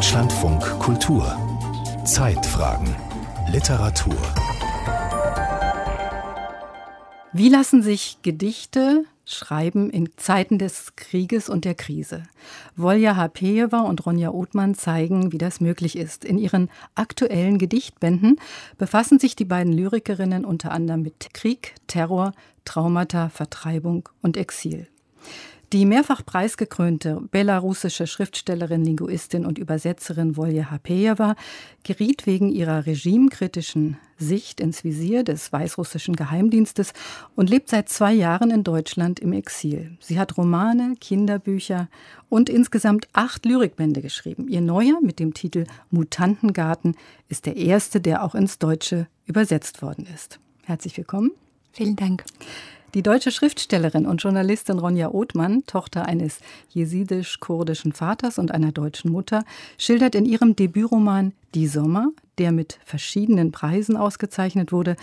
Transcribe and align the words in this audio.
Deutschlandfunk 0.00 0.62
Kultur 0.78 1.36
Zeitfragen 2.06 2.96
Literatur 3.52 4.16
Wie 7.34 7.50
lassen 7.50 7.82
sich 7.82 8.16
Gedichte 8.22 9.04
schreiben 9.26 9.90
in 9.90 10.08
Zeiten 10.16 10.56
des 10.56 10.96
Krieges 10.96 11.50
und 11.50 11.66
der 11.66 11.74
Krise? 11.74 12.22
Volja 12.76 13.14
Hapejewa 13.14 13.80
und 13.80 14.06
Ronja 14.06 14.30
Othmann 14.30 14.74
zeigen, 14.74 15.32
wie 15.32 15.38
das 15.38 15.60
möglich 15.60 15.98
ist. 15.98 16.24
In 16.24 16.38
ihren 16.38 16.70
aktuellen 16.94 17.58
Gedichtbänden 17.58 18.40
befassen 18.78 19.18
sich 19.18 19.36
die 19.36 19.44
beiden 19.44 19.74
Lyrikerinnen 19.74 20.46
unter 20.46 20.72
anderem 20.72 21.02
mit 21.02 21.34
Krieg, 21.34 21.74
Terror, 21.88 22.32
Traumata, 22.64 23.28
Vertreibung 23.28 24.08
und 24.22 24.38
Exil. 24.38 24.88
Die 25.72 25.86
mehrfach 25.86 26.26
preisgekrönte 26.26 27.22
belarussische 27.30 28.08
Schriftstellerin, 28.08 28.84
Linguistin 28.84 29.46
und 29.46 29.56
Übersetzerin 29.56 30.36
Volja 30.36 30.68
Hapejewa 30.68 31.36
geriet 31.84 32.26
wegen 32.26 32.50
ihrer 32.50 32.86
regimekritischen 32.86 33.96
Sicht 34.18 34.60
ins 34.60 34.82
Visier 34.82 35.22
des 35.22 35.52
weißrussischen 35.52 36.16
Geheimdienstes 36.16 36.92
und 37.36 37.48
lebt 37.48 37.68
seit 37.68 37.88
zwei 37.88 38.12
Jahren 38.12 38.50
in 38.50 38.64
Deutschland 38.64 39.20
im 39.20 39.32
Exil. 39.32 39.96
Sie 40.00 40.18
hat 40.18 40.36
Romane, 40.36 40.96
Kinderbücher 41.00 41.88
und 42.28 42.48
insgesamt 42.48 43.06
acht 43.12 43.46
Lyrikbände 43.46 44.02
geschrieben. 44.02 44.48
Ihr 44.48 44.62
neuer 44.62 45.00
mit 45.00 45.20
dem 45.20 45.34
Titel 45.34 45.66
Mutantengarten 45.92 46.96
ist 47.28 47.46
der 47.46 47.54
erste, 47.56 48.00
der 48.00 48.24
auch 48.24 48.34
ins 48.34 48.58
Deutsche 48.58 49.06
übersetzt 49.24 49.82
worden 49.82 50.04
ist. 50.12 50.40
Herzlich 50.64 50.96
willkommen. 50.96 51.30
Vielen 51.70 51.94
Dank. 51.94 52.24
Die 52.92 53.02
deutsche 53.04 53.30
Schriftstellerin 53.30 54.04
und 54.04 54.20
Journalistin 54.20 54.80
Ronja 54.80 55.12
Othmann, 55.12 55.62
Tochter 55.66 56.06
eines 56.06 56.40
jesidisch-kurdischen 56.70 57.92
Vaters 57.92 58.36
und 58.36 58.50
einer 58.50 58.72
deutschen 58.72 59.12
Mutter, 59.12 59.44
schildert 59.78 60.16
in 60.16 60.24
ihrem 60.24 60.56
Debütroman 60.56 61.32
Die 61.54 61.68
Sommer, 61.68 62.08
der 62.38 62.50
mit 62.50 62.80
verschiedenen 62.84 63.52
Preisen 63.52 63.96
ausgezeichnet 63.96 64.72
wurde, 64.72 64.96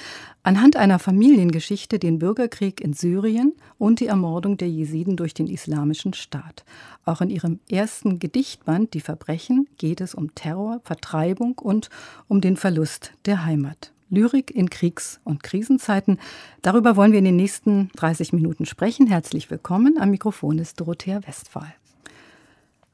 anhand 0.44 0.76
einer 0.76 1.00
Familiengeschichte 1.00 1.98
den 1.98 2.20
Bürgerkrieg 2.20 2.82
in 2.82 2.92
Syrien 2.92 3.54
und 3.78 4.02
die 4.02 4.08
Ermordung 4.08 4.58
der 4.58 4.70
Jesiden 4.70 5.16
durch 5.16 5.34
den 5.34 5.48
Islamischen 5.48 6.14
Staat. 6.14 6.66
Auch 7.06 7.22
in 7.22 7.30
ihrem 7.30 7.62
ersten 7.72 8.20
Gedichtband 8.20 8.96
Die 8.96 9.02
Verbrechen 9.02 9.66
geht 9.78 10.02
es 10.02 10.14
um 10.14 10.36
Terror, 10.36 10.82
Vertreibung 10.84 11.58
und 11.58 11.90
um 12.28 12.42
den 12.42 12.58
Verlust 12.58 13.14
der 13.26 13.46
Heimat. 13.46 13.94
Lyrik 14.10 14.52
in 14.52 14.70
Kriegs- 14.70 15.20
und 15.24 15.44
Krisenzeiten. 15.44 16.20
Darüber 16.62 16.96
wollen 16.96 17.12
wir 17.12 17.20
in 17.20 17.26
den 17.26 17.36
nächsten 17.36 17.90
30 17.96 18.34
Minuten 18.34 18.66
sprechen. 18.66 19.08
Herzlich 19.08 19.52
willkommen. 19.52 19.98
Am 20.00 20.12
Mikrofon 20.12 20.60
ist 20.60 20.80
Dorothea 20.80 21.26
Westphal. 21.26 21.74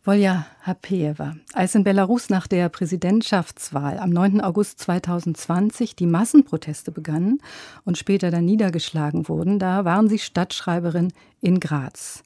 Volja 0.05 0.47
Hapejewa, 0.63 1.37
als 1.53 1.75
in 1.75 1.85
Belarus 1.85 2.29
nach 2.29 2.45
der 2.47 2.67
Präsidentschaftswahl 2.67 3.99
am 3.99 4.09
9. 4.09 4.41
August 4.41 4.79
2020 4.79 5.95
die 5.95 6.07
Massenproteste 6.07 6.91
begannen 6.91 7.39
und 7.85 7.97
später 7.97 8.29
dann 8.29 8.43
niedergeschlagen 8.43 9.29
wurden, 9.29 9.59
da 9.59 9.85
waren 9.85 10.09
Sie 10.09 10.19
Stadtschreiberin 10.19 11.13
in 11.39 11.61
Graz. 11.61 12.21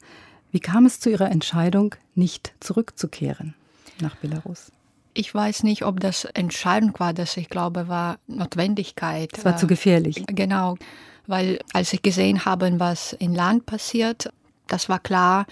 Wie 0.50 0.58
kam 0.58 0.86
es 0.86 0.98
zu 0.98 1.08
Ihrer 1.08 1.30
Entscheidung, 1.30 1.94
nicht 2.16 2.52
zurückzukehren 2.58 3.54
nach 4.00 4.16
Belarus? 4.16 4.72
Ich 5.18 5.34
weiß 5.34 5.64
nicht, 5.64 5.84
ob 5.84 5.98
das 5.98 6.26
entscheidend 6.26 7.00
war, 7.00 7.12
dass 7.12 7.36
ich 7.36 7.48
glaube, 7.48 7.88
war 7.88 8.20
Notwendigkeit. 8.28 9.36
Es 9.36 9.44
war 9.44 9.56
zu 9.56 9.66
gefährlich. 9.66 10.22
Genau, 10.28 10.76
weil 11.26 11.58
als 11.72 11.92
ich 11.92 12.02
gesehen 12.02 12.44
habe, 12.44 12.78
was 12.78 13.14
im 13.14 13.34
Land 13.34 13.66
passiert, 13.66 14.32
das 14.68 14.88
war 14.88 15.00
klar, 15.00 15.46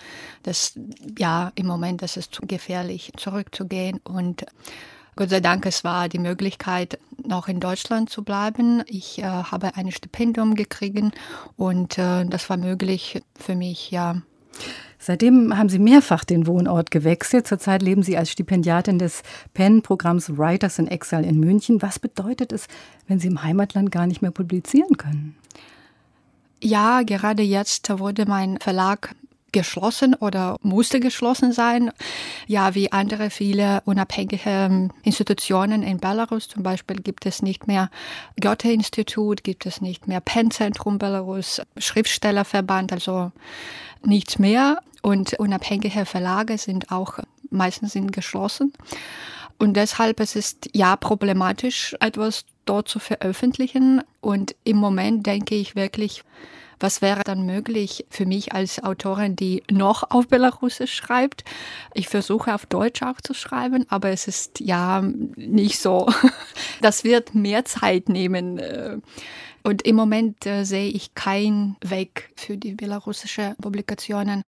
dass 0.45 0.79
ja 1.19 1.51
im 1.57 1.67
Moment, 1.67 2.01
das 2.03 2.17
ist 2.17 2.33
zu 2.33 2.43
gefährlich, 2.43 3.11
zurückzugehen 3.17 3.99
und 4.05 4.47
Gott 5.17 5.31
sei 5.31 5.41
Dank, 5.41 5.67
es 5.67 5.83
war 5.83 6.09
die 6.09 6.21
Möglichkeit, 6.21 7.01
noch 7.25 7.49
in 7.49 7.59
Deutschland 7.59 8.09
zu 8.09 8.23
bleiben. 8.23 8.85
Ich 8.87 9.19
äh, 9.19 9.25
habe 9.25 9.75
ein 9.75 9.91
Stipendium 9.91 10.55
gekriegt 10.55 11.03
und 11.57 11.99
äh, 11.99 12.25
das 12.25 12.49
war 12.51 12.57
möglich 12.57 13.21
für 13.35 13.57
mich, 13.57 13.91
ja. 13.91 14.23
Seitdem 14.99 15.57
haben 15.57 15.69
Sie 15.69 15.79
mehrfach 15.79 16.25
den 16.25 16.47
Wohnort 16.47 16.91
gewechselt. 16.91 17.47
Zurzeit 17.47 17.83
leben 17.83 18.03
Sie 18.03 18.17
als 18.17 18.31
Stipendiatin 18.31 18.99
des 18.99 19.23
PEN-Programms 19.55 20.39
Writers 20.39 20.79
in 20.79 20.89
Exile 20.89 21.27
in 21.27 21.39
München. 21.39 21.83
Was 21.83 21.99
bedeutet 21.99 22.53
es, 22.53 22.67
wenn 23.07 23.19
Sie 23.19 23.29
im 23.29 23.43
Heimatland 23.43 23.91
gar 23.93 24.07
nicht 24.07 24.23
mehr 24.23 24.31
publizieren 24.31 24.97
können? 24.97 25.37
Ja, 26.63 27.03
gerade 27.03 27.43
jetzt 27.43 27.99
wurde 27.99 28.27
mein 28.27 28.59
Verlag 28.59 29.15
geschlossen 29.57 30.15
oder 30.15 30.59
musste 30.61 31.01
geschlossen 31.01 31.53
sein. 31.53 31.91
Ja, 32.47 32.75
wie 32.75 32.93
andere 32.93 33.31
viele 33.31 33.81
unabhängige 33.87 34.91
Institutionen 35.03 35.83
in 35.83 35.99
Belarus, 35.99 36.47
zum 36.49 36.63
Beispiel 36.63 36.97
gibt 36.97 37.25
es 37.25 37.41
nicht 37.41 37.67
mehr 37.67 37.91
Goethe-Institut, 38.39 39.45
gibt 39.45 39.65
es 39.65 39.81
nicht 39.81 40.09
mehr 40.09 40.21
PEN-Zentrum 40.21 40.99
Belarus, 40.99 41.63
Schriftstellerverband, 41.79 42.93
also 42.93 43.33
nichts 44.05 44.39
mehr. 44.39 44.81
Und 45.01 45.39
unabhängige 45.39 46.05
Verlage 46.05 46.59
sind 46.59 46.93
auch 46.93 47.19
meistens 47.49 47.93
sind 47.93 48.13
geschlossen. 48.13 48.75
Und 49.59 49.75
deshalb 49.75 50.21
es 50.21 50.37
ist 50.37 50.69
ja 50.75 50.97
problematisch, 50.97 51.97
etwas 52.01 52.45
dort 52.67 52.89
zu 52.89 52.99
veröffentlichen. 52.99 54.03
Und 54.21 54.55
im 54.65 54.77
Moment 54.77 55.27
denke 55.27 55.55
ich 55.55 55.77
wirklich, 55.77 56.25
was 56.81 57.03
wäre 57.03 57.25
dann 57.25 57.47
möglich 57.47 58.07
für 58.11 58.27
mich 58.27 58.53
als 58.53 58.83
Autorin, 58.83 59.37
die 59.37 59.63
noch 59.71 60.11
auf 60.11 60.29
Belarusisch 60.29 60.95
schreibt? 60.95 61.45
Ich 61.95 62.09
versuche 62.09 62.55
auf 62.55 62.67
Deutsch 62.67 63.03
auch 63.03 63.21
zu 63.21 63.35
schreiben, 63.35 63.87
aber 63.89 64.11
es 64.11 64.29
ist 64.29 64.61
ja 64.61 65.03
nicht 65.37 65.81
so. 65.81 66.09
Das 66.83 67.05
wird 67.05 67.35
mehr 67.35 67.65
Zeit 67.65 68.11
nehmen. 68.11 68.61
Und 69.67 69.83
im 69.83 69.97
Moment 69.97 70.47
äh, 70.47 70.65
sehe 70.65 70.91
ich 70.91 71.15
keinen 71.15 71.77
Weg 71.83 72.31
für 72.37 72.57
die 72.57 72.75
belarussische 72.75 73.57
Publikationen. 73.61 74.43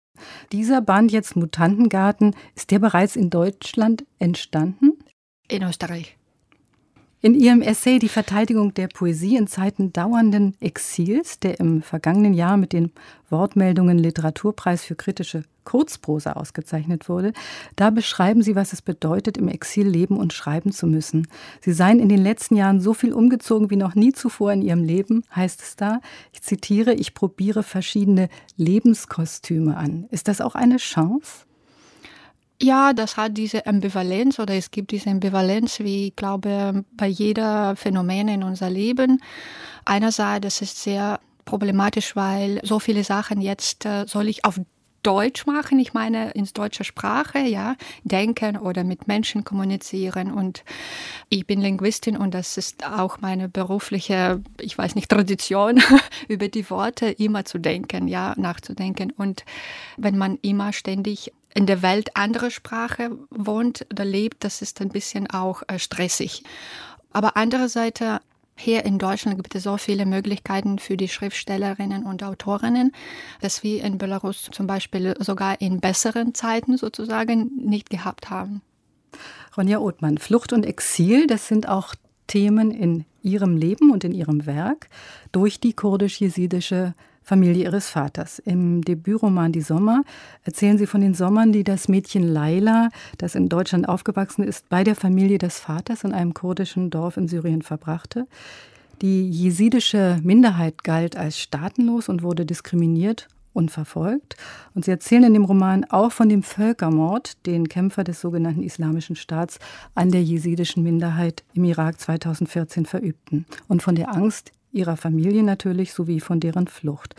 Dieser 0.51 0.81
Band 0.81 1.11
jetzt 1.11 1.37
Mutantengarten, 1.37 2.35
ist 2.55 2.71
der 2.71 2.79
bereits 2.79 3.15
in 3.15 3.29
Deutschland 3.29 4.05
entstanden? 4.19 4.93
In 5.47 5.63
Österreich. 5.63 6.17
In 7.25 7.33
Ihrem 7.33 7.63
Essay 7.63 7.97
Die 7.97 8.07
Verteidigung 8.07 8.75
der 8.75 8.87
Poesie 8.87 9.35
in 9.35 9.47
Zeiten 9.47 9.91
dauernden 9.91 10.55
Exils, 10.59 11.39
der 11.39 11.59
im 11.59 11.81
vergangenen 11.81 12.35
Jahr 12.35 12.55
mit 12.55 12.71
den 12.71 12.91
Wortmeldungen 13.31 13.97
Literaturpreis 13.97 14.83
für 14.83 14.93
kritische 14.93 15.41
Kurzprosa 15.63 16.33
ausgezeichnet 16.33 17.09
wurde, 17.09 17.33
da 17.77 17.89
beschreiben 17.89 18.43
Sie, 18.43 18.55
was 18.55 18.73
es 18.73 18.83
bedeutet, 18.83 19.39
im 19.39 19.47
Exil 19.47 19.87
leben 19.87 20.17
und 20.17 20.33
schreiben 20.33 20.71
zu 20.71 20.85
müssen. 20.85 21.27
Sie 21.61 21.73
seien 21.73 21.99
in 21.99 22.09
den 22.09 22.21
letzten 22.21 22.57
Jahren 22.57 22.79
so 22.79 22.93
viel 22.93 23.11
umgezogen 23.11 23.71
wie 23.71 23.75
noch 23.75 23.95
nie 23.95 24.13
zuvor 24.13 24.53
in 24.53 24.61
Ihrem 24.61 24.83
Leben, 24.83 25.23
heißt 25.35 25.63
es 25.63 25.75
da. 25.75 26.01
Ich 26.31 26.43
zitiere, 26.43 26.93
ich 26.93 27.15
probiere 27.15 27.63
verschiedene 27.63 28.29
Lebenskostüme 28.55 29.75
an. 29.75 30.05
Ist 30.11 30.27
das 30.27 30.41
auch 30.41 30.53
eine 30.53 30.77
Chance? 30.77 31.47
Ja, 32.65 32.93
das 32.93 33.15
hat 33.15 33.37
diese 33.37 33.67
Ambivalenz 33.67 34.39
oder 34.39 34.55
es 34.55 34.71
gibt 34.71 34.89
diese 34.89 35.11
Ambivalenz, 35.11 35.81
wie 35.81 36.07
ich 36.07 36.15
glaube, 36.15 36.83
bei 36.93 37.05
jeder 37.05 37.75
Phänomen 37.75 38.27
in 38.27 38.41
unser 38.41 38.71
Leben. 38.71 39.21
Einerseits, 39.85 40.41
das 40.41 40.61
ist 40.63 40.81
sehr 40.81 41.19
problematisch, 41.45 42.15
weil 42.15 42.59
so 42.63 42.79
viele 42.79 43.03
Sachen 43.03 43.39
jetzt 43.39 43.85
äh, 43.85 44.05
soll 44.07 44.29
ich 44.29 44.45
auf 44.45 44.59
Deutsch 45.03 45.45
machen, 45.45 45.77
ich 45.77 45.93
meine 45.93 46.31
ins 46.31 46.53
deutsche 46.53 46.83
Sprache, 46.83 47.37
ja, 47.37 47.75
denken 48.03 48.57
oder 48.57 48.83
mit 48.83 49.07
Menschen 49.07 49.43
kommunizieren. 49.43 50.31
Und 50.31 50.63
ich 51.29 51.45
bin 51.45 51.61
Linguistin 51.61 52.17
und 52.17 52.33
das 52.33 52.57
ist 52.57 52.83
auch 52.83 53.21
meine 53.21 53.47
berufliche, 53.47 54.41
ich 54.59 54.75
weiß 54.75 54.95
nicht, 54.95 55.09
Tradition, 55.09 55.83
über 56.27 56.47
die 56.47 56.67
Worte 56.71 57.11
immer 57.11 57.45
zu 57.45 57.59
denken, 57.59 58.07
ja, 58.07 58.33
nachzudenken. 58.37 59.11
Und 59.11 59.45
wenn 59.97 60.17
man 60.17 60.39
immer 60.41 60.73
ständig 60.73 61.31
in 61.55 61.65
der 61.65 61.81
Welt 61.81 62.15
andere 62.15 62.51
Sprache 62.51 63.17
wohnt 63.31 63.87
oder 63.91 64.05
lebt, 64.05 64.43
das 64.43 64.61
ist 64.61 64.81
ein 64.81 64.89
bisschen 64.89 65.27
auch 65.29 65.63
äh, 65.67 65.79
stressig. 65.79 66.43
Aber 67.11 67.37
andererseits 67.37 68.01
hier 68.57 68.85
in 68.85 68.99
Deutschland 68.99 69.37
gibt 69.37 69.55
es 69.55 69.63
so 69.63 69.77
viele 69.77 70.05
Möglichkeiten 70.05 70.79
für 70.79 70.97
die 70.97 71.09
Schriftstellerinnen 71.09 72.05
und 72.05 72.23
Autorinnen, 72.23 72.93
dass 73.41 73.63
wir 73.63 73.83
in 73.83 73.97
Belarus 73.97 74.49
zum 74.51 74.67
Beispiel 74.67 75.15
sogar 75.19 75.59
in 75.59 75.81
besseren 75.81 76.33
Zeiten 76.33 76.77
sozusagen 76.77 77.51
nicht 77.57 77.89
gehabt 77.89 78.29
haben. 78.29 78.61
Ronja 79.57 79.79
Othmann, 79.79 80.17
Flucht 80.17 80.53
und 80.53 80.65
Exil, 80.65 81.27
das 81.27 81.47
sind 81.47 81.67
auch 81.67 81.95
Themen 82.27 82.71
in 82.71 83.05
Ihrem 83.21 83.57
Leben 83.57 83.91
und 83.91 84.03
in 84.03 84.11
Ihrem 84.11 84.45
Werk 84.45 84.89
durch 85.31 85.59
die 85.59 85.73
kurdisch-jesidische 85.73 86.93
Familie 87.25 87.63
ihres 87.63 87.89
Vaters. 87.89 88.37
Im 88.37 88.83
Debütroman 88.83 89.51
Die 89.51 89.61
Sommer 89.61 90.03
erzählen 90.43 90.77
sie 90.77 90.85
von 90.85 91.01
den 91.01 91.15
Sommern, 91.15 91.51
die 91.51 91.63
das 91.63 91.87
Mädchen 91.87 92.23
Laila, 92.23 92.89
das 93.17 93.33
in 93.33 93.49
Deutschland 93.49 93.89
aufgewachsen 93.89 94.43
ist, 94.43 94.69
bei 94.69 94.83
der 94.83 94.95
Familie 94.95 95.39
des 95.39 95.59
Vaters 95.59 96.03
in 96.03 96.13
einem 96.13 96.35
kurdischen 96.35 96.91
Dorf 96.91 97.17
in 97.17 97.27
Syrien 97.27 97.63
verbrachte. 97.63 98.27
Die 99.01 99.27
jesidische 99.27 100.19
Minderheit 100.21 100.83
galt 100.83 101.17
als 101.17 101.39
staatenlos 101.39 102.09
und 102.09 102.21
wurde 102.21 102.45
diskriminiert 102.45 103.27
unverfolgt. 103.55 104.35
Und 104.75 104.85
Sie 104.85 104.91
erzählen 104.91 105.23
in 105.23 105.33
dem 105.33 105.45
Roman 105.45 105.85
auch 105.85 106.11
von 106.11 106.29
dem 106.29 106.43
Völkermord, 106.43 107.45
den 107.47 107.69
Kämpfer 107.69 108.03
des 108.03 108.21
sogenannten 108.21 108.61
Islamischen 108.61 109.15
Staats 109.15 109.59
an 109.95 110.11
der 110.11 110.21
jesidischen 110.21 110.83
Minderheit 110.83 111.43
im 111.53 111.63
Irak 111.63 111.99
2014 111.99 112.85
verübten. 112.85 113.45
Und 113.67 113.81
von 113.81 113.95
der 113.95 114.13
Angst 114.13 114.51
ihrer 114.75 114.97
Familie 114.97 115.43
natürlich 115.43 115.93
sowie 115.93 116.19
von 116.19 116.39
deren 116.39 116.67
Flucht. 116.67 117.15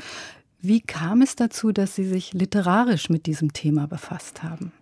Wie 0.60 0.80
kam 0.80 1.22
es 1.22 1.36
dazu, 1.36 1.72
dass 1.72 1.94
Sie 1.94 2.04
sich 2.04 2.32
literarisch 2.32 3.08
mit 3.08 3.26
diesem 3.26 3.52
Thema 3.52 3.86
befasst 3.86 4.42
haben? 4.42 4.72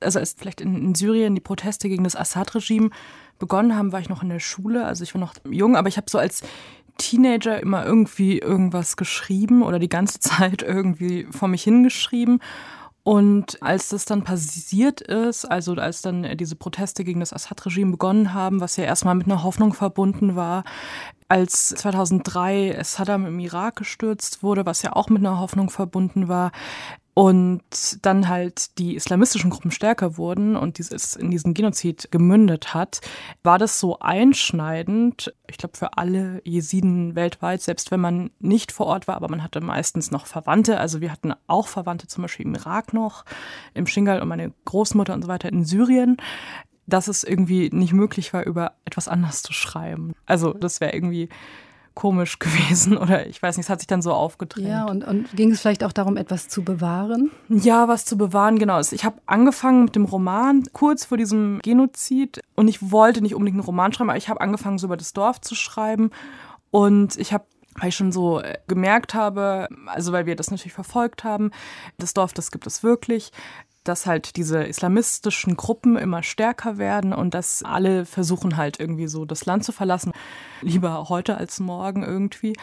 Also 0.00 0.18
als 0.18 0.34
vielleicht 0.38 0.60
in, 0.60 0.76
in 0.76 0.94
Syrien 0.94 1.34
die 1.34 1.40
Proteste 1.40 1.88
gegen 1.88 2.04
das 2.04 2.14
Assad-Regime 2.14 2.90
begonnen 3.38 3.74
haben, 3.74 3.92
war 3.92 4.00
ich 4.00 4.08
noch 4.08 4.22
in 4.22 4.28
der 4.28 4.40
Schule. 4.40 4.84
Also 4.84 5.02
ich 5.02 5.14
war 5.14 5.20
noch 5.20 5.34
jung, 5.48 5.76
aber 5.76 5.88
ich 5.88 5.96
habe 5.96 6.10
so 6.10 6.18
als 6.18 6.42
Teenager 6.98 7.60
immer 7.60 7.84
irgendwie 7.84 8.38
irgendwas 8.38 8.96
geschrieben 8.96 9.62
oder 9.62 9.78
die 9.78 9.88
ganze 9.88 10.20
Zeit 10.20 10.62
irgendwie 10.62 11.26
vor 11.30 11.48
mich 11.48 11.62
hingeschrieben. 11.62 12.40
Und 13.08 13.62
als 13.62 13.88
das 13.88 14.04
dann 14.04 14.22
passiert 14.22 15.00
ist, 15.00 15.46
also 15.46 15.72
als 15.72 16.02
dann 16.02 16.36
diese 16.36 16.56
Proteste 16.56 17.04
gegen 17.04 17.20
das 17.20 17.32
Assad-Regime 17.32 17.92
begonnen 17.92 18.34
haben, 18.34 18.60
was 18.60 18.76
ja 18.76 18.84
erstmal 18.84 19.14
mit 19.14 19.26
einer 19.26 19.44
Hoffnung 19.44 19.72
verbunden 19.72 20.36
war, 20.36 20.62
als 21.26 21.68
2003 21.68 22.78
Saddam 22.82 23.24
im 23.24 23.38
Irak 23.38 23.76
gestürzt 23.76 24.42
wurde, 24.42 24.66
was 24.66 24.82
ja 24.82 24.94
auch 24.94 25.08
mit 25.08 25.24
einer 25.24 25.40
Hoffnung 25.40 25.70
verbunden 25.70 26.28
war, 26.28 26.52
und 27.18 27.64
dann 28.06 28.28
halt 28.28 28.78
die 28.78 28.94
islamistischen 28.94 29.50
Gruppen 29.50 29.72
stärker 29.72 30.18
wurden 30.18 30.54
und 30.54 30.78
dieses 30.78 31.16
in 31.16 31.32
diesen 31.32 31.52
Genozid 31.52 32.12
gemündet 32.12 32.74
hat, 32.74 33.00
war 33.42 33.58
das 33.58 33.80
so 33.80 33.98
einschneidend, 33.98 35.34
ich 35.48 35.58
glaube 35.58 35.76
für 35.76 35.98
alle 35.98 36.40
Jesiden 36.44 37.16
weltweit, 37.16 37.60
selbst 37.60 37.90
wenn 37.90 37.98
man 37.98 38.30
nicht 38.38 38.70
vor 38.70 38.86
Ort 38.86 39.08
war, 39.08 39.16
aber 39.16 39.28
man 39.28 39.42
hatte 39.42 39.60
meistens 39.60 40.12
noch 40.12 40.26
Verwandte, 40.26 40.78
also 40.78 41.00
wir 41.00 41.10
hatten 41.10 41.34
auch 41.48 41.66
Verwandte 41.66 42.06
zum 42.06 42.22
Beispiel 42.22 42.46
im 42.46 42.54
Irak 42.54 42.92
noch, 42.92 43.24
im 43.74 43.88
Shingal 43.88 44.22
und 44.22 44.28
meine 44.28 44.52
Großmutter 44.66 45.12
und 45.12 45.22
so 45.22 45.28
weiter 45.28 45.48
in 45.48 45.64
Syrien, 45.64 46.18
dass 46.86 47.08
es 47.08 47.24
irgendwie 47.24 47.68
nicht 47.72 47.92
möglich 47.92 48.32
war, 48.32 48.46
über 48.46 48.74
etwas 48.84 49.08
anderes 49.08 49.42
zu 49.42 49.52
schreiben. 49.52 50.12
Also 50.24 50.52
das 50.52 50.80
wäre 50.80 50.94
irgendwie 50.94 51.30
komisch 51.98 52.38
gewesen 52.38 52.96
oder 52.96 53.26
ich 53.26 53.42
weiß 53.42 53.56
nicht, 53.56 53.66
es 53.66 53.70
hat 53.70 53.80
sich 53.80 53.88
dann 53.88 54.02
so 54.02 54.12
aufgedrängt. 54.12 54.68
Ja, 54.68 54.84
und, 54.84 55.02
und 55.02 55.32
ging 55.34 55.50
es 55.50 55.60
vielleicht 55.60 55.82
auch 55.82 55.92
darum, 55.92 56.16
etwas 56.16 56.48
zu 56.48 56.62
bewahren? 56.62 57.32
Ja, 57.48 57.88
was 57.88 58.04
zu 58.04 58.16
bewahren, 58.16 58.60
genau. 58.60 58.80
Ich 58.80 59.04
habe 59.04 59.20
angefangen 59.26 59.84
mit 59.86 59.96
dem 59.96 60.04
Roman 60.04 60.62
kurz 60.72 61.04
vor 61.04 61.18
diesem 61.18 61.58
Genozid 61.60 62.40
und 62.54 62.68
ich 62.68 62.92
wollte 62.92 63.20
nicht 63.20 63.34
unbedingt 63.34 63.56
einen 63.56 63.64
Roman 63.64 63.92
schreiben, 63.92 64.10
aber 64.10 64.16
ich 64.16 64.28
habe 64.28 64.40
angefangen, 64.40 64.78
so 64.78 64.86
über 64.86 64.96
das 64.96 65.12
Dorf 65.12 65.40
zu 65.40 65.56
schreiben 65.56 66.10
und 66.70 67.16
ich 67.16 67.32
habe 67.32 67.44
weil 67.80 67.90
ich 67.90 67.94
schon 67.94 68.10
so 68.10 68.40
äh, 68.40 68.58
gemerkt 68.66 69.14
habe, 69.14 69.68
also 69.86 70.10
weil 70.10 70.26
wir 70.26 70.34
das 70.34 70.50
natürlich 70.50 70.72
verfolgt 70.72 71.22
haben, 71.22 71.52
das 71.96 72.12
Dorf, 72.12 72.32
das 72.32 72.50
gibt 72.50 72.66
es 72.66 72.82
wirklich, 72.82 73.30
dass 73.88 74.06
halt 74.06 74.36
diese 74.36 74.62
islamistischen 74.62 75.56
Gruppen 75.56 75.96
immer 75.96 76.22
stärker 76.22 76.78
werden 76.78 77.12
und 77.12 77.34
dass 77.34 77.62
alle 77.62 78.04
versuchen 78.04 78.56
halt 78.56 78.78
irgendwie 78.78 79.08
so 79.08 79.24
das 79.24 79.46
Land 79.46 79.64
zu 79.64 79.72
verlassen, 79.72 80.12
lieber 80.60 81.08
heute 81.08 81.36
als 81.38 81.58
morgen 81.58 82.02
irgendwie. 82.02 82.54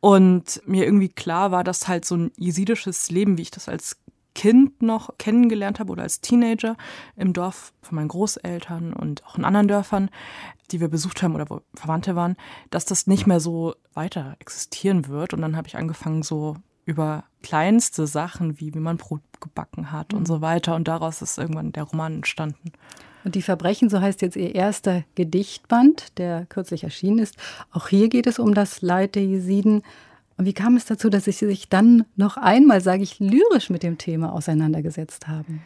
Und 0.00 0.62
mir 0.66 0.84
irgendwie 0.84 1.08
klar 1.08 1.50
war, 1.50 1.64
dass 1.64 1.88
halt 1.88 2.04
so 2.04 2.16
ein 2.16 2.32
jesidisches 2.36 3.10
Leben, 3.10 3.36
wie 3.36 3.42
ich 3.42 3.50
das 3.50 3.68
als 3.68 3.96
Kind 4.34 4.80
noch 4.80 5.18
kennengelernt 5.18 5.80
habe 5.80 5.90
oder 5.90 6.04
als 6.04 6.20
Teenager 6.20 6.76
im 7.16 7.32
Dorf 7.32 7.72
von 7.82 7.96
meinen 7.96 8.08
Großeltern 8.08 8.92
und 8.92 9.26
auch 9.26 9.36
in 9.36 9.44
anderen 9.44 9.68
Dörfern, 9.68 10.08
die 10.70 10.80
wir 10.80 10.88
besucht 10.88 11.22
haben 11.22 11.34
oder 11.34 11.50
wo 11.50 11.62
Verwandte 11.74 12.14
waren, 12.14 12.36
dass 12.70 12.84
das 12.84 13.08
nicht 13.08 13.26
mehr 13.26 13.40
so 13.40 13.74
weiter 13.92 14.36
existieren 14.38 15.08
wird. 15.08 15.34
Und 15.34 15.42
dann 15.42 15.56
habe 15.56 15.66
ich 15.66 15.76
angefangen, 15.76 16.22
so 16.22 16.56
über 16.84 17.24
kleinste 17.42 18.06
Sachen, 18.06 18.60
wie 18.60 18.72
wie 18.72 18.78
man 18.78 18.96
Brot 18.96 19.20
gebacken 19.40 19.92
hat 19.92 20.14
und 20.14 20.26
so 20.26 20.38
mhm. 20.38 20.42
weiter. 20.42 20.74
Und 20.74 20.88
daraus 20.88 21.22
ist 21.22 21.38
irgendwann 21.38 21.72
der 21.72 21.84
Roman 21.84 22.16
entstanden. 22.16 22.72
Und 23.24 23.34
die 23.34 23.42
Verbrechen, 23.42 23.90
so 23.90 24.00
heißt 24.00 24.22
jetzt 24.22 24.36
Ihr 24.36 24.54
erster 24.54 25.04
Gedichtband, 25.14 26.18
der 26.18 26.46
kürzlich 26.46 26.84
erschienen 26.84 27.18
ist. 27.18 27.36
Auch 27.72 27.88
hier 27.88 28.08
geht 28.08 28.26
es 28.26 28.38
um 28.38 28.54
das 28.54 28.80
Leid 28.80 29.14
der 29.14 29.24
Jesiden. 29.24 29.82
Und 30.38 30.46
wie 30.46 30.54
kam 30.54 30.76
es 30.76 30.86
dazu, 30.86 31.10
dass 31.10 31.24
Sie 31.24 31.32
sich 31.32 31.68
dann 31.68 32.06
noch 32.16 32.38
einmal, 32.38 32.80
sage 32.80 33.02
ich, 33.02 33.18
lyrisch 33.20 33.68
mit 33.68 33.82
dem 33.82 33.98
Thema 33.98 34.32
auseinandergesetzt 34.32 35.28
haben? 35.28 35.60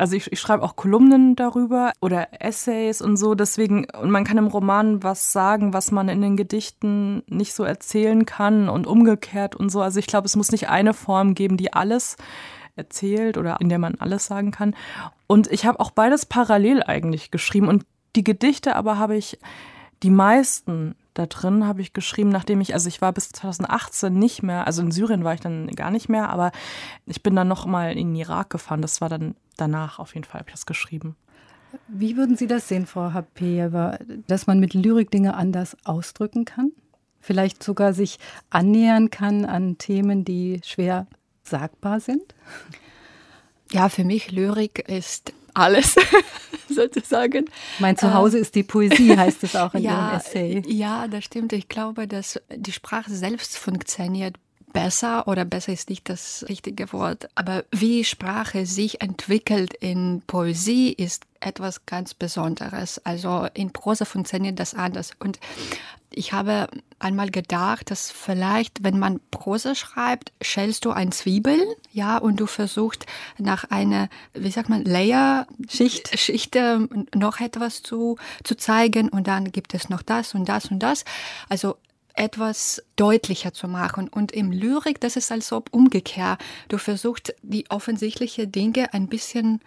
also 0.00 0.16
ich, 0.16 0.32
ich 0.32 0.40
schreibe 0.40 0.62
auch 0.62 0.76
Kolumnen 0.76 1.36
darüber 1.36 1.92
oder 2.00 2.28
Essays 2.40 3.02
und 3.02 3.18
so, 3.18 3.34
deswegen, 3.34 3.86
und 4.00 4.10
man 4.10 4.24
kann 4.24 4.38
im 4.38 4.46
Roman 4.46 5.02
was 5.02 5.32
sagen, 5.32 5.74
was 5.74 5.92
man 5.92 6.08
in 6.08 6.22
den 6.22 6.36
Gedichten 6.36 7.22
nicht 7.28 7.52
so 7.52 7.64
erzählen 7.64 8.24
kann 8.24 8.70
und 8.70 8.86
umgekehrt 8.86 9.54
und 9.54 9.68
so. 9.68 9.82
Also 9.82 9.98
ich 9.98 10.06
glaube, 10.06 10.24
es 10.24 10.36
muss 10.36 10.52
nicht 10.52 10.70
eine 10.70 10.94
Form 10.94 11.34
geben, 11.34 11.58
die 11.58 11.74
alles 11.74 12.16
erzählt 12.76 13.38
oder 13.38 13.60
in 13.60 13.68
der 13.68 13.78
man 13.78 13.96
alles 13.96 14.26
sagen 14.26 14.50
kann. 14.50 14.74
Und 15.26 15.50
ich 15.50 15.66
habe 15.66 15.80
auch 15.80 15.90
beides 15.90 16.26
parallel 16.26 16.82
eigentlich 16.82 17.30
geschrieben 17.30 17.68
und 17.68 17.84
die 18.16 18.24
Gedichte 18.24 18.76
aber 18.76 18.98
habe 18.98 19.16
ich 19.16 19.38
die 20.02 20.10
meisten 20.10 20.94
da 21.14 21.26
drin 21.26 21.66
habe 21.66 21.82
ich 21.82 21.92
geschrieben, 21.92 22.30
nachdem 22.30 22.60
ich, 22.60 22.72
also 22.74 22.88
ich 22.88 23.02
war 23.02 23.12
bis 23.12 23.30
2018 23.30 24.12
nicht 24.12 24.42
mehr, 24.42 24.66
also 24.66 24.82
in 24.82 24.90
Syrien 24.90 25.24
war 25.24 25.34
ich 25.34 25.40
dann 25.40 25.66
gar 25.68 25.90
nicht 25.90 26.08
mehr, 26.08 26.30
aber 26.30 26.52
ich 27.06 27.22
bin 27.22 27.34
dann 27.34 27.48
noch 27.48 27.66
mal 27.66 27.92
in 27.92 28.08
den 28.08 28.16
Irak 28.16 28.50
gefahren. 28.50 28.80
Das 28.80 29.00
war 29.00 29.08
dann 29.08 29.34
danach 29.56 29.98
auf 29.98 30.14
jeden 30.14 30.24
Fall, 30.24 30.40
habe 30.40 30.50
ich 30.50 30.54
das 30.54 30.66
geschrieben. 30.66 31.16
Wie 31.88 32.16
würden 32.16 32.36
Sie 32.36 32.46
das 32.46 32.68
sehen, 32.68 32.86
Frau 32.86 33.12
Hapejewa, 33.12 33.98
dass 34.26 34.46
man 34.46 34.60
mit 34.60 34.74
Lyrik 34.74 35.10
Dinge 35.10 35.34
anders 35.34 35.76
ausdrücken 35.84 36.44
kann? 36.44 36.72
Vielleicht 37.20 37.62
sogar 37.62 37.92
sich 37.92 38.18
annähern 38.48 39.10
kann 39.10 39.44
an 39.44 39.78
Themen, 39.78 40.24
die 40.24 40.60
schwer 40.64 41.06
sagbar 41.50 42.00
sind? 42.00 42.34
Ja, 43.72 43.88
für 43.88 44.04
mich 44.04 44.32
Lyrik 44.32 44.88
ist 44.88 45.32
alles 45.54 45.96
sozusagen. 46.68 47.46
Mein 47.78 47.96
Zuhause 47.96 48.38
äh, 48.38 48.40
ist 48.40 48.54
die 48.54 48.62
Poesie, 48.62 49.16
heißt 49.16 49.44
es 49.44 49.56
auch 49.56 49.74
in 49.74 49.82
ja, 49.82 50.08
Ihrem 50.08 50.16
Essay. 50.16 50.62
Ja, 50.66 51.08
das 51.08 51.24
stimmt. 51.24 51.52
Ich 51.52 51.68
glaube, 51.68 52.06
dass 52.06 52.40
die 52.54 52.72
Sprache 52.72 53.10
selbst 53.10 53.56
funktioniert 53.56 54.36
besser 54.72 55.26
oder 55.26 55.44
besser 55.44 55.72
ist 55.72 55.90
nicht 55.90 56.08
das 56.08 56.44
richtige 56.48 56.92
Wort, 56.92 57.28
aber 57.34 57.64
wie 57.72 58.04
Sprache 58.04 58.66
sich 58.66 59.00
entwickelt 59.00 59.74
in 59.74 60.22
Poesie 60.26 60.92
ist 60.92 61.24
etwas 61.40 61.86
ganz 61.86 62.14
Besonderes. 62.14 63.00
Also 63.04 63.46
in 63.54 63.72
Prosa 63.72 64.04
funktioniert 64.04 64.58
das 64.58 64.74
anders. 64.74 65.12
Und 65.18 65.40
ich 66.12 66.32
habe 66.32 66.68
einmal 66.98 67.30
gedacht, 67.30 67.90
dass 67.90 68.10
vielleicht, 68.10 68.82
wenn 68.82 68.98
man 68.98 69.20
Prosa 69.30 69.74
schreibt, 69.74 70.32
schälst 70.42 70.84
du 70.84 70.90
ein 70.90 71.12
Zwiebeln, 71.12 71.62
ja, 71.92 72.18
und 72.18 72.40
du 72.40 72.46
versuchst 72.46 73.06
nach 73.38 73.64
einer, 73.70 74.08
wie 74.34 74.50
sagt 74.50 74.68
man, 74.68 74.84
Layer, 74.84 75.46
Schicht, 75.68 76.18
Schicht 76.18 76.56
äh, 76.56 76.78
noch 77.14 77.40
etwas 77.40 77.82
zu, 77.82 78.16
zu 78.42 78.56
zeigen 78.56 79.08
und 79.08 79.28
dann 79.28 79.52
gibt 79.52 79.72
es 79.72 79.88
noch 79.88 80.02
das 80.02 80.34
und 80.34 80.48
das 80.48 80.70
und 80.70 80.80
das. 80.80 81.04
Also 81.48 81.76
etwas 82.14 82.82
deutlicher 82.96 83.52
zu 83.52 83.68
machen. 83.68 84.08
Und 84.08 84.32
im 84.32 84.50
Lyrik, 84.50 85.00
das 85.00 85.16
ist 85.16 85.30
als 85.30 85.52
ob 85.52 85.72
umgekehrt. 85.72 86.40
Du 86.68 86.76
versuchst, 86.76 87.34
die 87.42 87.70
offensichtlichen 87.70 88.50
Dinge 88.50 88.92
ein 88.92 89.06
bisschen 89.06 89.60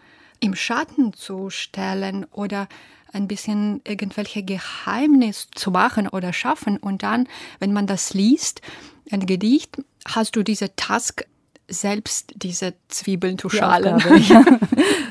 im 0.43 0.55
Schatten 0.55 1.13
zu 1.13 1.49
stellen 1.49 2.25
oder 2.31 2.67
ein 3.13 3.29
bisschen 3.29 3.79
irgendwelche 3.87 4.43
Geheimnis 4.43 5.47
zu 5.55 5.71
machen 5.71 6.09
oder 6.09 6.33
schaffen. 6.33 6.77
Und 6.77 7.01
dann, 7.01 7.29
wenn 7.59 7.71
man 7.71 7.87
das 7.87 8.13
liest, 8.13 8.61
ein 9.09 9.25
Gedicht, 9.25 9.81
hast 10.05 10.35
du 10.35 10.43
diese 10.43 10.75
Task, 10.75 11.25
selbst 11.69 12.33
diese 12.35 12.73
Zwiebeln 12.89 13.37
zu 13.37 13.47
schalen. 13.47 13.95
Aufgabe, 13.95 14.19
ja. 14.19 14.43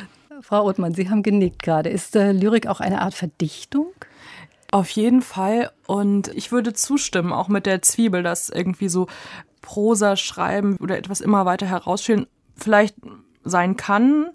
Frau 0.42 0.66
Othmann, 0.66 0.92
Sie 0.92 1.08
haben 1.08 1.22
genickt 1.22 1.62
gerade. 1.62 1.88
Ist 1.88 2.14
äh, 2.14 2.32
Lyrik 2.32 2.66
auch 2.66 2.80
eine 2.80 3.00
Art 3.00 3.14
Verdichtung? 3.14 3.86
Auf 4.70 4.90
jeden 4.90 5.22
Fall. 5.22 5.70
Und 5.86 6.28
ich 6.28 6.52
würde 6.52 6.74
zustimmen, 6.74 7.32
auch 7.32 7.48
mit 7.48 7.64
der 7.64 7.80
Zwiebel, 7.80 8.22
dass 8.22 8.50
irgendwie 8.50 8.90
so 8.90 9.06
Prosa 9.62 10.16
schreiben 10.16 10.76
oder 10.76 10.98
etwas 10.98 11.22
immer 11.22 11.46
weiter 11.46 11.66
herausstellen 11.66 12.26
vielleicht 12.54 12.96
sein 13.44 13.76
kann 13.76 14.26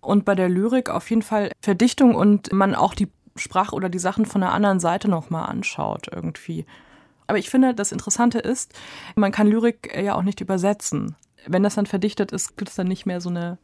und 0.00 0.24
bei 0.24 0.34
der 0.34 0.48
Lyrik 0.48 0.90
auf 0.90 1.08
jeden 1.10 1.22
Fall 1.22 1.50
Verdichtung 1.60 2.14
und 2.14 2.52
man 2.52 2.74
auch 2.74 2.94
die 2.94 3.08
Sprache 3.36 3.74
oder 3.74 3.88
die 3.88 3.98
Sachen 3.98 4.26
von 4.26 4.40
der 4.40 4.52
anderen 4.52 4.80
Seite 4.80 5.08
nochmal 5.08 5.48
anschaut 5.48 6.08
irgendwie. 6.12 6.66
Aber 7.26 7.38
ich 7.38 7.48
finde, 7.48 7.74
das 7.74 7.92
Interessante 7.92 8.38
ist, 8.38 8.74
man 9.14 9.32
kann 9.32 9.46
Lyrik 9.46 9.96
ja 9.96 10.14
auch 10.14 10.22
nicht 10.22 10.40
übersetzen. 10.40 11.14
Wenn 11.46 11.62
das 11.62 11.76
dann 11.76 11.86
verdichtet 11.86 12.32
ist, 12.32 12.56
gibt 12.56 12.70
es 12.70 12.76
dann 12.76 12.88
nicht 12.88 13.06
mehr 13.06 13.20
so 13.20 13.30
eine 13.30 13.58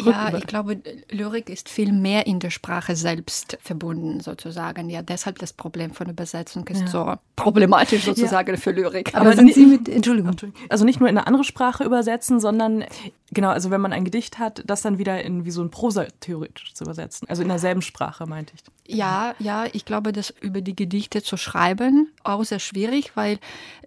Ja, 0.00 0.34
ich 0.36 0.46
glaube, 0.46 0.80
Lyrik 1.10 1.48
ist 1.50 1.68
viel 1.68 1.92
mehr 1.92 2.26
in 2.26 2.40
der 2.40 2.50
Sprache 2.50 2.96
selbst 2.96 3.58
verbunden, 3.60 4.20
sozusagen. 4.20 4.88
Ja, 4.88 5.02
deshalb 5.02 5.38
das 5.38 5.52
Problem 5.52 5.92
von 5.92 6.08
Übersetzung 6.08 6.66
ist 6.68 6.82
ja. 6.82 6.86
so 6.86 7.14
problematisch 7.36 8.04
sozusagen 8.04 8.54
ja. 8.54 8.56
für 8.56 8.70
Lyrik. 8.72 9.14
Aber, 9.14 9.26
Aber 9.26 9.36
sind 9.36 9.54
Sie 9.54 9.66
mit, 9.66 9.88
Entschuldigung. 9.88 10.36
Also 10.68 10.84
nicht 10.84 11.00
nur 11.00 11.08
in 11.08 11.18
eine 11.18 11.26
andere 11.26 11.44
Sprache 11.44 11.84
übersetzen, 11.84 12.40
sondern 12.40 12.84
genau, 13.32 13.50
also 13.50 13.70
wenn 13.70 13.80
man 13.80 13.92
ein 13.92 14.04
Gedicht 14.04 14.38
hat, 14.38 14.62
das 14.66 14.82
dann 14.82 14.98
wieder 14.98 15.22
in 15.22 15.44
wie 15.44 15.50
so 15.50 15.62
ein 15.62 15.70
Prosa 15.70 16.06
theoretisch 16.20 16.74
zu 16.74 16.84
übersetzen. 16.84 17.28
Also 17.28 17.42
in 17.42 17.48
derselben 17.48 17.82
Sprache, 17.82 18.26
meinte 18.26 18.54
ich. 18.54 18.62
Ja, 18.96 19.34
ja, 19.38 19.66
ich 19.72 19.84
glaube, 19.84 20.12
das 20.12 20.30
über 20.40 20.60
die 20.60 20.76
Gedichte 20.76 21.22
zu 21.22 21.36
schreiben 21.36 22.08
auch 22.24 22.44
sehr 22.44 22.58
schwierig, 22.58 23.12
weil 23.14 23.38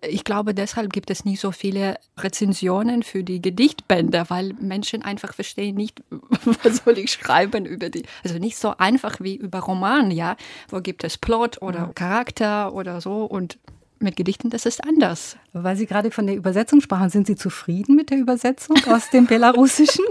ich 0.01 0.23
glaube, 0.23 0.53
deshalb 0.53 0.93
gibt 0.93 1.09
es 1.09 1.25
nicht 1.25 1.39
so 1.39 1.51
viele 1.51 1.97
Rezensionen 2.17 3.03
für 3.03 3.23
die 3.23 3.41
Gedichtbände, 3.41 4.25
weil 4.29 4.53
Menschen 4.59 5.01
einfach 5.01 5.33
verstehen 5.33 5.75
nicht, 5.75 5.94
was 6.63 6.77
soll 6.77 6.97
ich 6.97 7.11
schreiben 7.11 7.65
über 7.65 7.89
die. 7.89 8.03
Also 8.23 8.37
nicht 8.37 8.57
so 8.57 8.75
einfach 8.77 9.19
wie 9.21 9.35
über 9.35 9.59
Roman, 9.59 10.11
ja, 10.11 10.35
wo 10.69 10.81
gibt 10.81 11.03
es 11.03 11.17
Plot 11.17 11.61
oder 11.61 11.91
Charakter 11.95 12.73
oder 12.73 13.01
so 13.01 13.25
und 13.25 13.57
mit 13.99 14.15
Gedichten, 14.15 14.49
das 14.49 14.65
ist 14.65 14.83
anders. 14.83 15.37
Weil 15.53 15.75
Sie 15.75 15.85
gerade 15.85 16.11
von 16.11 16.27
der 16.27 16.35
Übersetzung 16.35 16.81
sprachen, 16.81 17.09
sind 17.09 17.27
Sie 17.27 17.35
zufrieden 17.35 17.95
mit 17.95 18.09
der 18.09 18.17
Übersetzung 18.17 18.77
aus 18.87 19.09
dem 19.09 19.25
Belarussischen? 19.27 20.05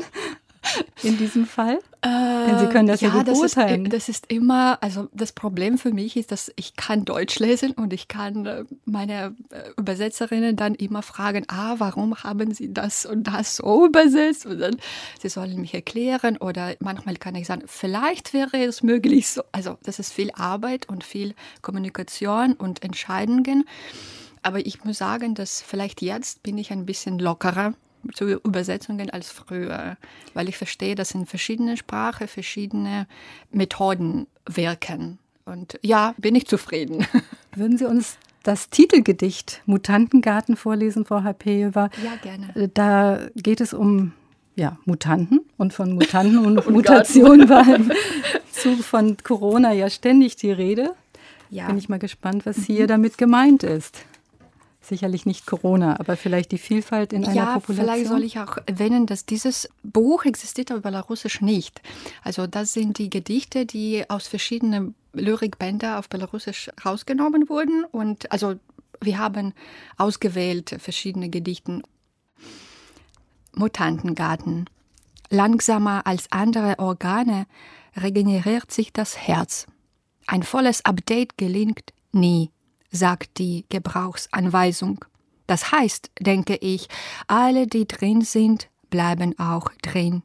In 1.03 1.19
diesem 1.19 1.47
Fall? 1.47 1.79
Denn 2.05 2.59
Sie 2.59 2.67
können 2.67 2.87
das 2.87 3.01
ja, 3.01 3.09
ja 3.09 3.15
gut 3.15 3.29
das 3.29 3.39
beurteilen. 3.39 3.87
Ist, 3.87 3.93
das 3.95 4.09
ist 4.09 4.31
immer, 4.31 4.79
also 4.83 5.09
das 5.15 5.33
Problem 5.33 5.79
für 5.79 5.93
mich 5.93 6.17
ist, 6.17 6.33
dass 6.33 6.53
ich 6.57 6.77
kann 6.77 7.07
Deutsch 7.07 7.39
lesen 7.39 7.73
und 7.73 7.95
ich 7.95 8.09
kann 8.09 8.45
äh, 8.45 8.65
meine 8.85 9.35
äh, 9.51 9.71
Übersetzerinnen 9.79 10.57
dann 10.57 10.75
immer 10.75 11.03
fragen, 11.03 11.45
ah, 11.49 11.77
warum 11.79 12.23
haben 12.23 12.53
Sie 12.53 12.73
das 12.75 13.07
und 13.07 13.25
das 13.25 13.57
so 13.57 13.87
übersetzt? 13.87 14.45
Und 14.45 14.59
dann, 14.59 14.77
sie 15.21 15.31
sollen 15.31 15.59
mich 15.61 15.73
erklären 15.73 16.37
oder 16.37 16.75
manchmal 16.81 17.17
kann 17.17 17.35
ich 17.37 17.47
sagen, 17.47 17.63
vielleicht 17.67 18.35
wäre 18.35 18.63
es 18.65 18.83
möglich 18.83 19.29
so. 19.29 19.43
Also 19.53 19.79
das 19.85 19.99
ist 19.99 20.13
viel 20.13 20.31
Arbeit 20.35 20.89
und 20.89 21.05
viel 21.05 21.35
Kommunikation 21.63 22.53
und 22.53 22.83
Entscheidungen. 22.83 23.65
Aber 24.43 24.67
ich 24.67 24.85
muss 24.85 24.99
sagen, 24.99 25.35
dass 25.35 25.63
vielleicht 25.63 26.03
jetzt 26.03 26.43
bin 26.43 26.59
ich 26.59 26.71
ein 26.71 26.85
bisschen 26.85 27.19
lockerer 27.19 27.73
zu 28.13 28.41
Übersetzungen 28.45 29.11
als 29.11 29.31
früher, 29.31 29.97
weil 30.35 30.49
ich 30.49 30.57
verstehe, 30.57 30.95
dass 30.95 31.15
in 31.15 31.27
verschiedenen 31.27 31.77
Sprachen 31.77 32.29
verschiedene 32.29 33.07
Methoden 33.51 34.27
wirken. 34.47 35.19
Und 35.45 35.79
ja, 35.83 36.15
bin 36.19 36.35
ich 36.35 36.47
zufrieden. 36.47 37.07
Würden 37.55 37.79
Sie 37.79 37.85
uns 37.85 38.17
das 38.43 38.71
Titelgedicht 38.71 39.63
Mutantengarten 39.67 40.57
vorlesen, 40.57 41.05
Frau 41.05 41.23
Hapejewa? 41.23 41.91
Ja, 42.03 42.17
gerne. 42.23 42.69
Da 42.69 43.21
geht 43.37 43.61
es 43.61 43.75
um 43.75 44.13
ja, 44.57 44.79
Mutanten 44.85 45.41
und 45.57 45.73
von 45.73 45.93
Mutanten 45.93 46.39
und, 46.47 46.59
und 46.59 46.73
Mutationen 46.73 47.49
war 47.49 47.67
im 47.75 47.93
Zuge 48.51 48.83
von 48.83 49.17
Corona 49.23 49.73
ja 49.73 49.91
ständig 49.91 50.37
die 50.37 50.53
Rede. 50.53 50.95
Ja. 51.51 51.67
Bin 51.67 51.79
ich 51.79 51.89
mal 51.89 51.99
gespannt, 51.99 52.47
was 52.47 52.57
hier 52.65 52.87
damit 52.87 53.19
gemeint 53.19 53.63
ist 53.63 54.05
sicherlich 54.89 55.27
nicht 55.27 55.47
Corona, 55.47 55.99
aber 55.99 56.17
vielleicht 56.17 56.53
die 56.53 56.59
Vielfalt 56.59 57.13
in 57.13 57.25
einer 57.25 57.35
ja, 57.35 57.55
Population. 57.55 57.87
Vielleicht 57.87 58.09
soll 58.09 58.23
ich 58.23 58.39
auch 58.39 58.59
erwähnen, 58.67 59.07
dass 59.07 59.27
dieses 59.27 59.69
Buch 59.83 60.25
existiert 60.25 60.73
auf 60.73 60.83
Belarusisch 60.83 61.41
nicht. 61.41 61.81
Also 62.23 62.47
das 62.47 62.73
sind 62.73 62.99
die 62.99 63.11
Gedichte, 63.11 63.67
die 63.67 64.09
aus 64.09 64.27
verschiedenen 64.27 64.95
Lyrikbändern 65.13 65.99
auf 65.99 66.09
Belarusisch 66.09 66.71
rausgenommen 66.85 67.49
wurden. 67.49 67.85
Und 67.85 68.31
also 68.33 68.55
wir 69.01 69.19
haben 69.19 69.55
ausgewählt 69.97 70.77
verschiedene 70.79 71.29
Gedichte. 71.29 71.83
Mutantengarten. 73.55 74.69
Langsamer 75.31 76.07
als 76.07 76.31
andere 76.31 76.79
Organe 76.79 77.47
regeneriert 77.97 78.73
sich 78.73 78.93
das 78.93 79.17
Herz. 79.17 79.67
Ein 80.27 80.43
volles 80.43 80.85
Update 80.85 81.39
gelingt 81.39 81.93
nie 82.13 82.51
sagt 82.95 83.39
die 83.39 83.67
Gebrauchsanweisung. 83.69 85.05
Das 85.47 85.73
heißt, 85.73 86.11
denke 86.21 86.57
ich, 86.57 86.89
alle, 87.27 87.67
die 87.67 87.87
drin 87.87 88.23
sind, 88.23 88.71
bleiben 88.89 89.39
auch 89.39 89.71
drin. 89.83 90.23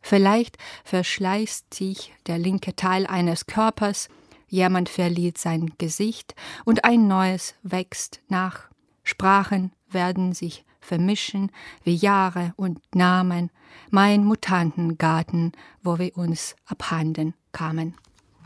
Vielleicht 0.00 0.58
verschleißt 0.84 1.72
sich 1.72 2.12
der 2.26 2.38
linke 2.38 2.76
Teil 2.76 3.06
eines 3.06 3.46
Körpers, 3.46 4.08
jemand 4.48 4.88
verliert 4.88 5.38
sein 5.38 5.72
Gesicht 5.78 6.34
und 6.64 6.84
ein 6.84 7.08
neues 7.08 7.54
wächst 7.62 8.20
nach. 8.28 8.68
Sprachen 9.02 9.72
werden 9.88 10.32
sich 10.32 10.64
vermischen 10.80 11.50
wie 11.82 11.94
Jahre 11.94 12.52
und 12.56 12.80
Namen, 12.94 13.50
mein 13.90 14.24
Mutantengarten, 14.24 15.52
wo 15.82 15.98
wir 15.98 16.16
uns 16.16 16.54
abhanden 16.66 17.34
kamen. 17.52 17.94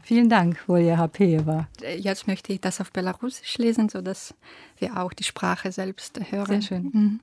Vielen 0.09 0.31
Dank, 0.31 0.67
Volja 0.67 0.97
Hapeeva. 0.97 1.69
Jetzt 1.99 2.27
möchte 2.27 2.55
ich 2.55 2.63
das 2.63 2.81
auf 2.81 2.91
Belarusisch 2.93 3.59
lesen, 3.59 3.91
sodass 3.91 4.33
wir 4.79 4.97
auch 4.97 5.13
die 5.13 5.23
Sprache 5.23 5.71
selbst 5.71 6.19
hören. 6.31 6.63
Sehr 6.63 6.63
schön. 6.63 7.21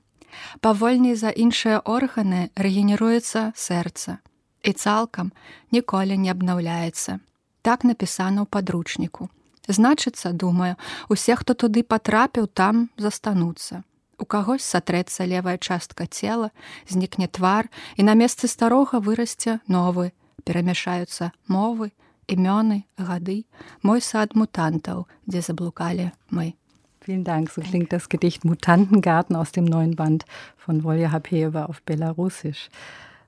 Повольні 0.60 1.14
за 1.14 1.30
інші 1.30 1.68
органи 1.68 2.50
регенерується 2.56 3.52
серце 3.54 4.18
і 4.62 4.72
цілком 4.72 5.32
ніколи 5.72 6.16
не 6.16 6.30
обновляється. 6.30 7.20
Так 7.62 7.84
написано 7.84 8.42
у 8.42 8.44
подручнику. 8.44 9.28
Значиться, 9.68 10.32
думаю, 10.32 10.74
усе, 11.08 11.36
хто 11.36 11.54
туди 11.54 11.82
потрапив, 11.82 12.46
там 12.46 12.88
застануться. 12.98 13.82
У 14.18 14.24
когось 14.24 14.62
сатреться 14.62 15.26
левая 15.26 15.58
частка 15.58 16.06
цела, 16.06 16.50
знікне 16.88 17.26
твар, 17.26 17.68
і 17.96 18.02
на 18.02 18.14
месцы 18.14 18.46
старога 18.46 19.00
вырасце 19.00 19.58
новы, 19.68 20.12
перамяшаюцца 20.44 21.32
мовы, 21.48 21.90
імёны, 22.27 22.83
гады, 22.97 23.43
мой 23.83 24.01
сад 24.01 24.35
мутантаў, 24.35 25.05
дзе 25.27 25.41
заблукалі 25.41 26.11
мы. 26.31 26.53
Vielen 27.01 27.23
Dank. 27.23 27.49
So 27.49 27.61
klingt 27.61 27.91
das 27.91 28.09
Gedicht 28.09 28.45
Mutantengarten 28.45 29.35
aus 29.35 29.51
dem 29.51 29.65
neuen 29.65 29.95
Band 29.95 30.25
von 30.55 30.83
Volja 30.83 31.11
Hapeeva 31.11 31.65
auf 31.65 31.81
Belarusisch. 31.81 32.69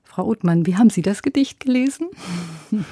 Frau 0.04 0.28
Uthmann, 0.28 0.64
wie 0.64 0.76
haben 0.76 0.90
Sie 0.90 1.02
das 1.02 1.22
Gedicht 1.22 1.58
gelesen? 1.58 2.08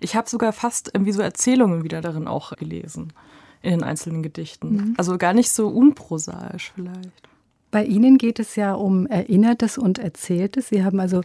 Ich 0.00 0.16
habe 0.16 0.28
sogar 0.28 0.52
fast 0.52 0.90
wie 0.98 1.12
so 1.12 1.22
Erzählungen 1.22 1.84
wieder 1.84 2.00
darin 2.00 2.26
auch 2.26 2.50
gelesen, 2.56 3.12
in 3.62 3.70
den 3.70 3.84
einzelnen 3.84 4.24
Gedichten. 4.24 4.72
Mhm. 4.72 4.94
Also 4.96 5.18
gar 5.18 5.34
nicht 5.34 5.52
so 5.52 5.68
unprosaisch 5.68 6.72
vielleicht. 6.74 7.28
Bei 7.70 7.84
Ihnen 7.84 8.18
geht 8.18 8.40
es 8.40 8.56
ja 8.56 8.72
um 8.72 9.06
Erinnertes 9.06 9.78
und 9.78 10.00
Erzähltes. 10.00 10.70
Sie 10.70 10.82
haben 10.82 10.98
also 10.98 11.20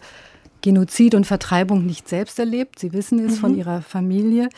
Genozid 0.61 1.15
und 1.15 1.27
Vertreibung 1.27 1.87
nicht 1.87 2.09
selbst 2.09 2.39
erlebt. 2.39 2.79
Sie 2.79 2.93
wissen 2.93 3.19
es 3.25 3.37
mhm. 3.37 3.41
von 3.41 3.57
ihrer 3.57 3.83
Familie. 3.83 4.49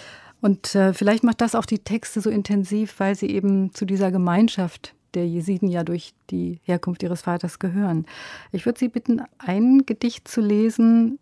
Und 0.40 0.74
äh, 0.74 0.94
vielleicht 0.94 1.22
macht 1.22 1.40
das 1.40 1.54
auch 1.54 1.66
die 1.66 1.80
Texte 1.80 2.20
so 2.20 2.30
intensiv, 2.30 2.94
weil 2.98 3.14
sie 3.14 3.30
eben 3.30 3.74
zu 3.74 3.84
dieser 3.84 4.10
Gemeinschaft 4.10 4.94
der 5.14 5.26
Jesiden 5.26 5.68
ja 5.68 5.84
durch 5.84 6.14
die 6.30 6.60
Herkunft 6.62 7.02
ihres 7.02 7.22
Vaters 7.22 7.58
gehören. 7.58 8.06
Ich 8.52 8.64
würde 8.64 8.78
Sie 8.78 8.88
bitten, 8.88 9.22
ein 9.38 9.84
Gedicht 9.84 10.28
zu 10.28 10.40
lesen, 10.40 11.18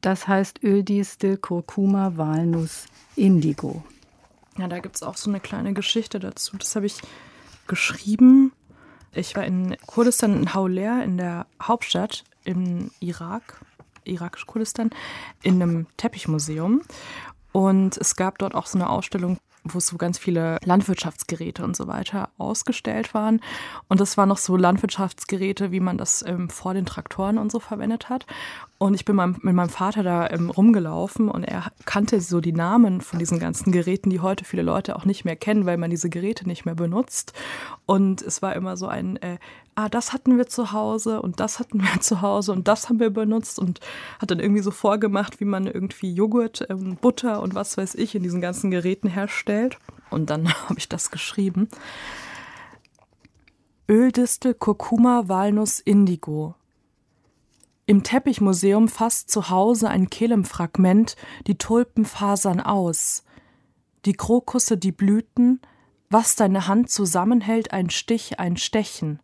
das 0.00 0.26
heißt 0.26 0.62
Öldistel, 0.62 1.36
Kurkuma, 1.36 2.16
Walnuss, 2.16 2.86
Indigo. 3.14 3.82
Ja, 4.58 4.68
da 4.68 4.78
gibt 4.78 4.96
es 4.96 5.02
auch 5.02 5.16
so 5.16 5.30
eine 5.30 5.40
kleine 5.40 5.74
Geschichte 5.74 6.18
dazu. 6.18 6.56
Das 6.56 6.74
habe 6.76 6.86
ich 6.86 7.00
geschrieben. 7.66 8.52
Ich 9.12 9.36
war 9.36 9.44
in 9.44 9.76
Kurdistan 9.86 10.34
in 10.34 10.54
Hauler, 10.54 11.04
in 11.04 11.18
der 11.18 11.46
Hauptstadt 11.60 12.24
im 12.44 12.90
Irak 13.00 13.60
irakisch-Kurdistan, 14.06 14.90
in 15.42 15.62
einem 15.62 15.86
Teppichmuseum. 15.96 16.82
Und 17.52 17.96
es 17.96 18.16
gab 18.16 18.38
dort 18.38 18.54
auch 18.54 18.66
so 18.66 18.78
eine 18.78 18.90
Ausstellung 18.90 19.38
wo 19.74 19.80
so 19.80 19.96
ganz 19.96 20.18
viele 20.18 20.58
Landwirtschaftsgeräte 20.64 21.64
und 21.64 21.76
so 21.76 21.86
weiter 21.86 22.30
ausgestellt 22.38 23.14
waren. 23.14 23.40
Und 23.88 24.00
das 24.00 24.16
waren 24.16 24.28
noch 24.28 24.38
so 24.38 24.56
Landwirtschaftsgeräte, 24.56 25.72
wie 25.72 25.80
man 25.80 25.98
das 25.98 26.24
ähm, 26.26 26.48
vor 26.48 26.74
den 26.74 26.86
Traktoren 26.86 27.38
und 27.38 27.50
so 27.50 27.60
verwendet 27.60 28.08
hat. 28.08 28.26
Und 28.78 28.94
ich 28.94 29.04
bin 29.04 29.16
mit 29.16 29.42
meinem 29.42 29.68
Vater 29.68 30.02
da 30.02 30.28
ähm, 30.28 30.50
rumgelaufen 30.50 31.30
und 31.30 31.44
er 31.44 31.70
kannte 31.86 32.20
so 32.20 32.40
die 32.40 32.52
Namen 32.52 33.00
von 33.00 33.18
diesen 33.18 33.38
ganzen 33.38 33.72
Geräten, 33.72 34.10
die 34.10 34.20
heute 34.20 34.44
viele 34.44 34.62
Leute 34.62 34.96
auch 34.96 35.04
nicht 35.04 35.24
mehr 35.24 35.36
kennen, 35.36 35.66
weil 35.66 35.78
man 35.78 35.90
diese 35.90 36.10
Geräte 36.10 36.46
nicht 36.46 36.66
mehr 36.66 36.74
benutzt. 36.74 37.32
Und 37.86 38.20
es 38.22 38.42
war 38.42 38.54
immer 38.54 38.76
so 38.76 38.86
ein, 38.86 39.16
äh, 39.16 39.38
ah, 39.76 39.88
das 39.88 40.12
hatten 40.12 40.36
wir 40.38 40.48
zu 40.48 40.72
Hause 40.72 41.22
und 41.22 41.38
das 41.38 41.60
hatten 41.60 41.80
wir 41.80 42.00
zu 42.00 42.22
Hause 42.22 42.52
und 42.52 42.66
das 42.66 42.88
haben 42.88 42.98
wir 42.98 43.10
benutzt 43.10 43.58
und 43.58 43.80
hat 44.18 44.30
dann 44.30 44.40
irgendwie 44.40 44.62
so 44.62 44.72
vorgemacht, 44.72 45.38
wie 45.38 45.44
man 45.44 45.66
irgendwie 45.66 46.12
Joghurt, 46.12 46.66
ähm, 46.68 46.96
Butter 46.96 47.42
und 47.42 47.54
was 47.54 47.76
weiß 47.76 47.94
ich 47.94 48.14
in 48.14 48.22
diesen 48.22 48.40
ganzen 48.40 48.70
Geräten 48.70 49.08
herstellt. 49.08 49.78
Und 50.10 50.30
dann 50.30 50.48
habe 50.68 50.78
ich 50.78 50.88
das 50.88 51.10
geschrieben. 51.10 51.68
Öldistel, 53.88 54.54
Kurkuma, 54.54 55.28
Walnuss, 55.28 55.78
Indigo. 55.78 56.56
Im 57.84 58.02
Teppichmuseum 58.02 58.88
fasst 58.88 59.30
zu 59.30 59.48
Hause 59.48 59.88
ein 59.88 60.10
Kehlemfragment 60.10 61.14
die 61.46 61.56
Tulpenfasern 61.56 62.60
aus. 62.60 63.22
Die 64.06 64.14
Krokusse, 64.14 64.76
die 64.76 64.90
Blüten, 64.90 65.60
was 66.10 66.34
deine 66.34 66.66
Hand 66.66 66.90
zusammenhält, 66.90 67.72
ein 67.72 67.90
Stich, 67.90 68.40
ein 68.40 68.56
Stechen. 68.56 69.20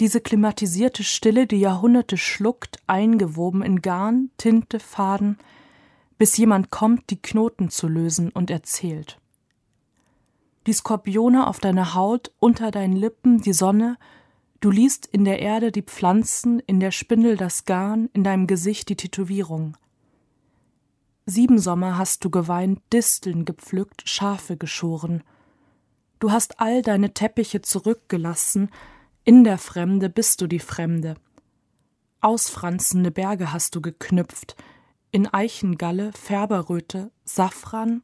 Diese 0.00 0.22
klimatisierte 0.22 1.04
Stille, 1.04 1.46
die 1.46 1.60
Jahrhunderte 1.60 2.16
schluckt, 2.16 2.78
eingewoben 2.86 3.62
in 3.62 3.82
Garn, 3.82 4.30
Tinte, 4.38 4.80
Faden, 4.80 5.36
bis 6.16 6.38
jemand 6.38 6.70
kommt, 6.70 7.10
die 7.10 7.20
Knoten 7.20 7.68
zu 7.68 7.86
lösen 7.86 8.30
und 8.30 8.50
erzählt. 8.50 9.20
Die 10.66 10.72
Skorpione 10.72 11.46
auf 11.46 11.58
deiner 11.58 11.94
Haut, 11.94 12.32
unter 12.38 12.70
deinen 12.70 12.96
Lippen, 12.96 13.42
die 13.42 13.52
Sonne, 13.52 13.98
du 14.60 14.70
liest 14.70 15.04
in 15.04 15.26
der 15.26 15.40
Erde 15.40 15.70
die 15.70 15.82
Pflanzen, 15.82 16.60
in 16.60 16.80
der 16.80 16.92
Spindel 16.92 17.36
das 17.36 17.66
Garn, 17.66 18.08
in 18.14 18.24
deinem 18.24 18.46
Gesicht 18.46 18.88
die 18.88 18.96
Tätowierung. 18.96 19.76
Sieben 21.26 21.58
Sommer 21.58 21.98
hast 21.98 22.24
du 22.24 22.30
geweint, 22.30 22.80
Disteln 22.90 23.44
gepflückt, 23.44 24.08
Schafe 24.08 24.56
geschoren. 24.56 25.22
Du 26.20 26.32
hast 26.32 26.58
all 26.58 26.80
deine 26.80 27.12
Teppiche 27.12 27.60
zurückgelassen, 27.60 28.70
in 29.30 29.44
der 29.44 29.58
Fremde 29.58 30.08
bist 30.08 30.40
du 30.40 30.48
die 30.48 30.58
Fremde. 30.58 31.14
Ausfranzende 32.20 33.12
Berge 33.12 33.52
hast 33.52 33.76
du 33.76 33.80
geknüpft, 33.80 34.56
in 35.12 35.28
Eichengalle, 35.28 36.10
Färberröte, 36.14 37.12
Safran, 37.24 38.02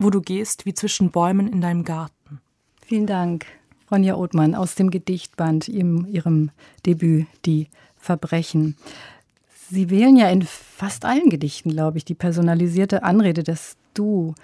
wo 0.00 0.10
du 0.10 0.20
gehst 0.20 0.66
wie 0.66 0.74
zwischen 0.74 1.12
Bäumen 1.12 1.46
in 1.46 1.60
deinem 1.60 1.84
Garten. 1.84 2.40
Vielen 2.84 3.06
Dank, 3.06 3.46
Ronja 3.88 4.16
Othmann 4.16 4.56
aus 4.56 4.74
dem 4.74 4.90
Gedichtband, 4.90 5.68
ihrem, 5.68 6.06
ihrem 6.06 6.50
Debüt 6.84 7.28
Die 7.46 7.68
Verbrechen. 7.96 8.76
Sie 9.70 9.90
wählen 9.90 10.16
ja 10.16 10.28
in 10.28 10.42
fast 10.42 11.04
allen 11.04 11.30
Gedichten, 11.30 11.70
glaube 11.70 11.98
ich, 11.98 12.04
die 12.04 12.14
personalisierte 12.14 13.04
Anrede, 13.04 13.44
das 13.44 13.76
Du. 13.94 14.34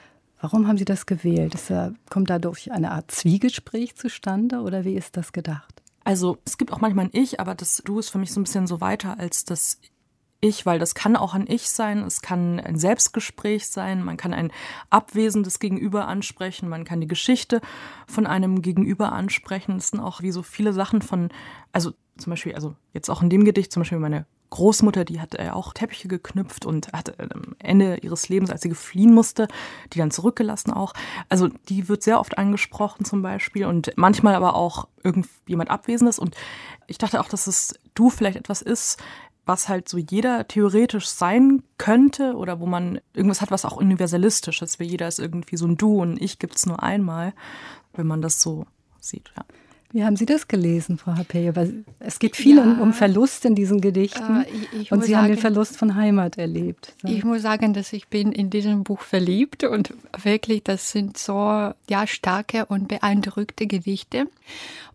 Warum 0.41 0.69
haben 0.69 0.79
Sie 0.79 0.85
das 0.85 1.07
gewählt? 1.07 1.57
Ist, 1.57 1.73
kommt 2.09 2.31
dadurch 2.31 2.71
eine 2.71 2.93
Art 2.93 3.11
Zwiegespräch 3.11 3.97
zustande 3.97 4.61
oder 4.61 4.85
wie 4.85 4.95
ist 4.95 5.17
das 5.17 5.33
gedacht? 5.33 5.79
Also 6.09 6.39
es 6.47 6.57
gibt 6.57 6.73
auch 6.73 6.81
manchmal 6.81 7.05
ein 7.05 7.11
Ich, 7.13 7.39
aber 7.39 7.55
das 7.55 7.83
Du 7.85 7.99
ist 7.99 8.09
für 8.09 8.17
mich 8.17 8.33
so 8.33 8.41
ein 8.41 8.45
bisschen 8.45 8.67
so 8.67 8.81
weiter 8.81 9.19
als 9.19 9.45
das 9.45 9.79
Ich, 10.41 10.65
weil 10.65 10.79
das 10.79 10.95
kann 10.95 11.17
auch 11.17 11.35
ein 11.35 11.47
Ich 11.47 11.69
sein, 11.69 11.99
es 11.99 12.23
kann 12.23 12.59
ein 12.61 12.79
Selbstgespräch 12.79 13.69
sein, 13.69 14.03
man 14.03 14.17
kann 14.17 14.33
ein 14.33 14.51
abwesendes 14.89 15.59
Gegenüber 15.59 16.09
ansprechen, 16.09 16.71
man 16.71 16.85
kann 16.85 17.03
die 17.03 17.07
Geschichte 17.07 17.61
von 18.07 18.27
einem 18.27 18.63
Gegenüber 18.63 19.13
ansprechen. 19.13 19.77
Es 19.77 19.89
sind 19.89 20.01
auch 20.01 20.23
wie 20.23 20.31
so 20.31 20.43
viele 20.43 20.73
Sachen 20.73 21.03
von, 21.03 21.29
also 21.73 21.93
zum 22.17 22.31
Beispiel, 22.31 22.55
also 22.55 22.75
jetzt 22.95 23.11
auch 23.11 23.21
in 23.21 23.29
dem 23.29 23.45
Gedicht, 23.45 23.71
zum 23.71 23.83
Beispiel 23.83 23.99
meine 23.99 24.25
Großmutter, 24.51 25.05
die 25.05 25.21
hat 25.21 25.35
äh, 25.35 25.51
auch 25.51 25.73
Teppiche 25.75 26.09
geknüpft 26.09 26.65
und 26.65 26.93
hat 26.93 27.11
äh, 27.19 27.29
am 27.31 27.55
Ende 27.59 27.99
ihres 27.99 28.29
Lebens, 28.29 28.51
als 28.51 28.63
sie 28.63 28.75
fliehen 28.75 29.15
musste, 29.15 29.49
die 29.93 29.99
dann 29.99 30.11
zurückgelassen 30.11 30.73
auch. 30.73 30.95
Also 31.29 31.49
die 31.69 31.89
wird 31.89 32.03
sehr 32.03 32.21
oft 32.21 32.39
angesprochen 32.39 33.05
zum 33.05 33.23
Beispiel 33.23 33.67
und 33.67 33.93
manchmal 33.97 34.35
aber 34.35 34.55
auch 34.55 34.89
irgendjemand 35.03 35.71
Abwesendes. 35.71 36.19
Und 36.19 36.37
ich 36.87 36.99
dachte 36.99 37.21
auch, 37.21 37.29
dass 37.29 37.47
es 37.47 37.75
du 37.95 38.11
vielleicht 38.11 38.37
etwas 38.37 38.63
ist, 38.63 38.99
was 39.45 39.69
halt 39.69 39.89
so 39.89 39.97
jeder 39.97 40.47
theoretisch 40.47 41.09
sein 41.09 41.63
könnte 41.79 42.35
oder 42.35 42.61
wo 42.61 42.67
man 42.67 43.01
irgendwas 43.15 43.41
hat, 43.41 43.51
was 43.51 43.65
auch 43.65 43.77
universalistisch 43.77 44.61
ist, 44.61 44.79
weil 44.79 44.89
jeder 44.89 45.09
ist 45.09 45.19
irgendwie 45.19 45.57
so 45.57 45.67
ein 45.67 45.79
Du 45.79 46.03
und 46.03 46.21
ich 46.21 46.39
gibt 46.39 46.57
es 46.57 46.67
nur 46.67 46.83
einmal, 46.83 47.33
wenn 47.95 48.07
man 48.07 48.21
das 48.21 48.43
so 48.43 48.67
sieht. 49.01 49.33
Ja. 49.37 49.45
Wie 49.91 50.05
haben 50.05 50.17
Sie 50.17 50.27
das 50.27 50.49
gelesen, 50.49 50.99
Frau 50.99 51.17
Hapeje? 51.17 51.57
Weil 51.57 51.85
es 51.99 52.19
geht 52.19 52.37
viel 52.37 52.59
ja, 52.59 52.63
um, 52.63 52.81
um, 52.81 52.93
Verlust 52.93 53.47
in 53.47 53.55
diesen 53.55 53.81
Gedichten. 53.81 54.43
Äh, 54.43 54.47
ich, 54.51 54.81
ich 54.83 54.93
und 54.93 55.03
Sie 55.03 55.13
sagen, 55.13 55.25
haben 55.25 55.33
den 55.33 55.41
Verlust 55.41 55.79
von 55.79 55.95
Heimat 55.95 56.37
erlebt. 56.37 56.93
So. 57.03 57.09
Ich 57.09 57.25
muss 57.25 57.41
sagen, 57.41 57.73
dass 57.73 57.95
ich 57.95 58.09
bin 58.09 58.33
in 58.33 58.51
diesem 58.51 58.85
Buch 58.85 59.01
verliebt 59.01 59.65
und 59.65 59.95
wirklich, 60.23 60.63
das 60.63 60.91
sind 60.91 61.17
so 61.17 61.73
ja, 61.89 62.07
starke 62.07 62.67
und 62.67 62.89
beeindruckte 62.89 63.67
Gedichte. 63.67 64.27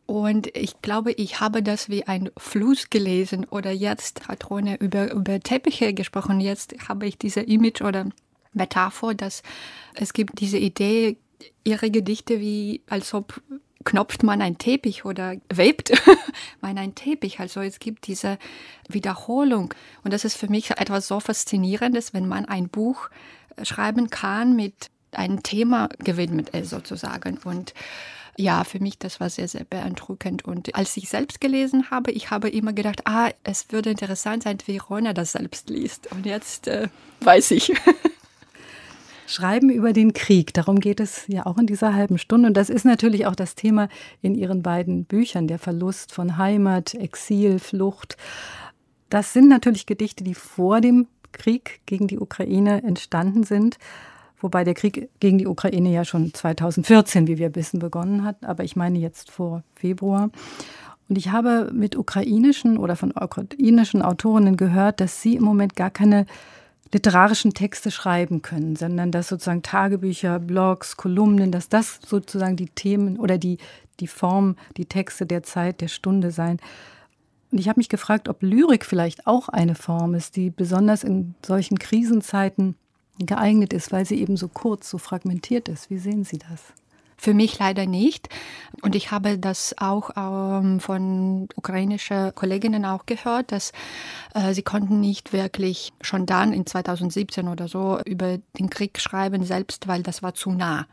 Und 0.05 0.55
ich 0.55 0.81
glaube, 0.81 1.11
ich 1.13 1.39
habe 1.39 1.63
das 1.63 1.89
wie 1.89 2.03
ein 2.03 2.29
Fluss 2.37 2.89
gelesen. 2.89 3.45
Oder 3.49 3.71
jetzt 3.71 4.27
hat 4.27 4.49
Rone 4.49 4.75
über, 4.79 5.11
über 5.11 5.39
Teppiche 5.39 5.93
gesprochen. 5.93 6.39
Jetzt 6.39 6.75
habe 6.87 7.07
ich 7.07 7.17
diese 7.17 7.41
Image 7.41 7.81
oder 7.81 8.09
Metapher, 8.53 9.15
dass 9.15 9.41
es 9.95 10.13
gibt 10.13 10.39
diese 10.39 10.57
Idee, 10.57 11.17
ihre 11.63 11.89
Gedichte 11.89 12.39
wie, 12.39 12.81
als 12.87 13.13
ob 13.13 13.41
knopft 13.83 14.23
man 14.23 14.41
einen 14.41 14.57
Teppich 14.57 15.05
oder 15.05 15.35
webt 15.49 15.91
man 16.61 16.77
einen 16.77 16.95
Teppich. 16.95 17.39
Also 17.39 17.61
es 17.61 17.79
gibt 17.79 18.07
diese 18.07 18.37
Wiederholung. 18.87 19.73
Und 20.03 20.13
das 20.13 20.25
ist 20.25 20.35
für 20.35 20.49
mich 20.49 20.71
etwas 20.71 21.07
so 21.07 21.19
Faszinierendes, 21.19 22.13
wenn 22.13 22.27
man 22.27 22.45
ein 22.45 22.69
Buch 22.69 23.09
schreiben 23.61 24.09
kann 24.09 24.55
mit 24.55 24.89
einem 25.11 25.43
Thema 25.43 25.89
gewidmet 25.99 26.49
ist 26.49 26.69
sozusagen. 26.69 27.39
Und 27.43 27.73
ja, 28.35 28.63
für 28.63 28.79
mich 28.79 28.97
das 28.97 29.19
war 29.19 29.29
sehr, 29.29 29.47
sehr 29.47 29.63
beeindruckend. 29.63 30.43
Und 30.43 30.73
als 30.75 30.97
ich 30.97 31.09
selbst 31.09 31.39
gelesen 31.39 31.91
habe, 31.91 32.11
ich 32.11 32.31
habe 32.31 32.49
immer 32.49 32.73
gedacht, 32.73 33.05
ah, 33.05 33.29
es 33.43 33.71
würde 33.71 33.91
interessant 33.91 34.43
sein, 34.43 34.57
wie 34.65 34.77
Rona 34.77 35.13
das 35.13 35.33
selbst 35.33 35.69
liest. 35.69 36.11
Und 36.11 36.25
jetzt 36.25 36.67
äh, 36.67 36.87
weiß 37.21 37.51
ich. 37.51 37.73
Schreiben 39.25 39.69
über 39.69 39.93
den 39.93 40.13
Krieg. 40.13 40.53
Darum 40.53 40.79
geht 40.79 40.99
es 40.99 41.25
ja 41.27 41.45
auch 41.45 41.57
in 41.57 41.67
dieser 41.67 41.93
halben 41.93 42.17
Stunde. 42.17 42.47
Und 42.47 42.57
das 42.57 42.69
ist 42.69 42.85
natürlich 42.85 43.25
auch 43.25 43.35
das 43.35 43.55
Thema 43.55 43.89
in 44.21 44.35
Ihren 44.35 44.61
beiden 44.61 45.05
Büchern, 45.05 45.47
der 45.47 45.59
Verlust 45.59 46.11
von 46.11 46.37
Heimat, 46.37 46.93
Exil, 46.93 47.59
Flucht. 47.59 48.17
Das 49.09 49.33
sind 49.33 49.47
natürlich 49.47 49.85
Gedichte, 49.85 50.23
die 50.23 50.33
vor 50.33 50.81
dem 50.81 51.07
Krieg 51.31 51.81
gegen 51.85 52.07
die 52.07 52.19
Ukraine 52.19 52.83
entstanden 52.83 53.43
sind. 53.43 53.77
Wobei 54.39 54.63
der 54.63 54.73
Krieg 54.73 55.09
gegen 55.19 55.37
die 55.37 55.47
Ukraine 55.47 55.91
ja 55.91 56.03
schon 56.03 56.33
2014, 56.33 57.27
wie 57.27 57.37
wir 57.37 57.55
wissen, 57.55 57.79
begonnen 57.79 58.25
hat. 58.25 58.43
Aber 58.43 58.63
ich 58.63 58.75
meine 58.75 58.99
jetzt 58.99 59.31
vor 59.31 59.63
Februar. 59.75 60.31
Und 61.09 61.17
ich 61.17 61.31
habe 61.31 61.71
mit 61.73 61.95
ukrainischen 61.95 62.77
oder 62.77 62.95
von 62.95 63.11
ukrainischen 63.11 64.01
Autorinnen 64.01 64.57
gehört, 64.57 64.99
dass 64.99 65.21
sie 65.21 65.35
im 65.35 65.43
Moment 65.43 65.75
gar 65.75 65.91
keine 65.91 66.25
literarischen 66.93 67.53
Texte 67.53 67.91
schreiben 67.91 68.41
können, 68.41 68.75
sondern 68.75 69.11
dass 69.11 69.27
sozusagen 69.27 69.63
Tagebücher, 69.63 70.39
Blogs, 70.39 70.97
Kolumnen, 70.97 71.51
dass 71.51 71.69
das 71.69 71.99
sozusagen 72.05 72.55
die 72.55 72.69
Themen 72.69 73.19
oder 73.19 73.37
die, 73.37 73.57
die 73.99 74.07
Form, 74.07 74.55
die 74.77 74.85
Texte 74.85 75.25
der 75.25 75.43
Zeit, 75.43 75.81
der 75.81 75.87
Stunde 75.87 76.31
sein. 76.31 76.59
Und 77.51 77.59
ich 77.59 77.67
habe 77.69 77.79
mich 77.79 77.89
gefragt, 77.89 78.29
ob 78.29 78.41
Lyrik 78.41 78.85
vielleicht 78.85 79.27
auch 79.27 79.49
eine 79.49 79.75
Form 79.75 80.15
ist, 80.15 80.35
die 80.35 80.49
besonders 80.49 81.03
in 81.03 81.35
solchen 81.45 81.77
Krisenzeiten 81.77 82.75
geeignet 83.19 83.73
ist, 83.73 83.91
weil 83.91 84.05
sie 84.05 84.19
eben 84.19 84.37
so 84.37 84.47
kurz, 84.47 84.89
so 84.89 84.97
fragmentiert 84.97 85.69
ist. 85.69 85.89
Wie 85.89 85.99
sehen 85.99 86.23
Sie 86.23 86.39
das? 86.39 86.73
Für 87.17 87.33
mich 87.33 87.59
leider 87.59 87.85
nicht. 87.85 88.29
Und 88.81 88.95
ich 88.95 89.11
habe 89.11 89.37
das 89.37 89.75
auch 89.77 90.11
ähm, 90.17 90.79
von 90.79 91.47
ukrainischen 91.55 92.33
Kolleginnen 92.35 92.85
auch 92.85 93.05
gehört, 93.05 93.51
dass 93.51 93.71
äh, 94.33 94.53
sie 94.53 94.63
konnten 94.63 94.99
nicht 94.99 95.31
wirklich 95.31 95.93
schon 96.01 96.25
dann 96.25 96.53
in 96.53 96.65
2017 96.65 97.47
oder 97.47 97.67
so 97.67 97.99
über 98.05 98.39
den 98.59 98.69
Krieg 98.69 98.99
schreiben 98.99 99.45
selbst, 99.45 99.87
weil 99.87 100.03
das 100.03 100.21
war 100.23 100.33
zu 100.33 100.51
nah. 100.51 100.87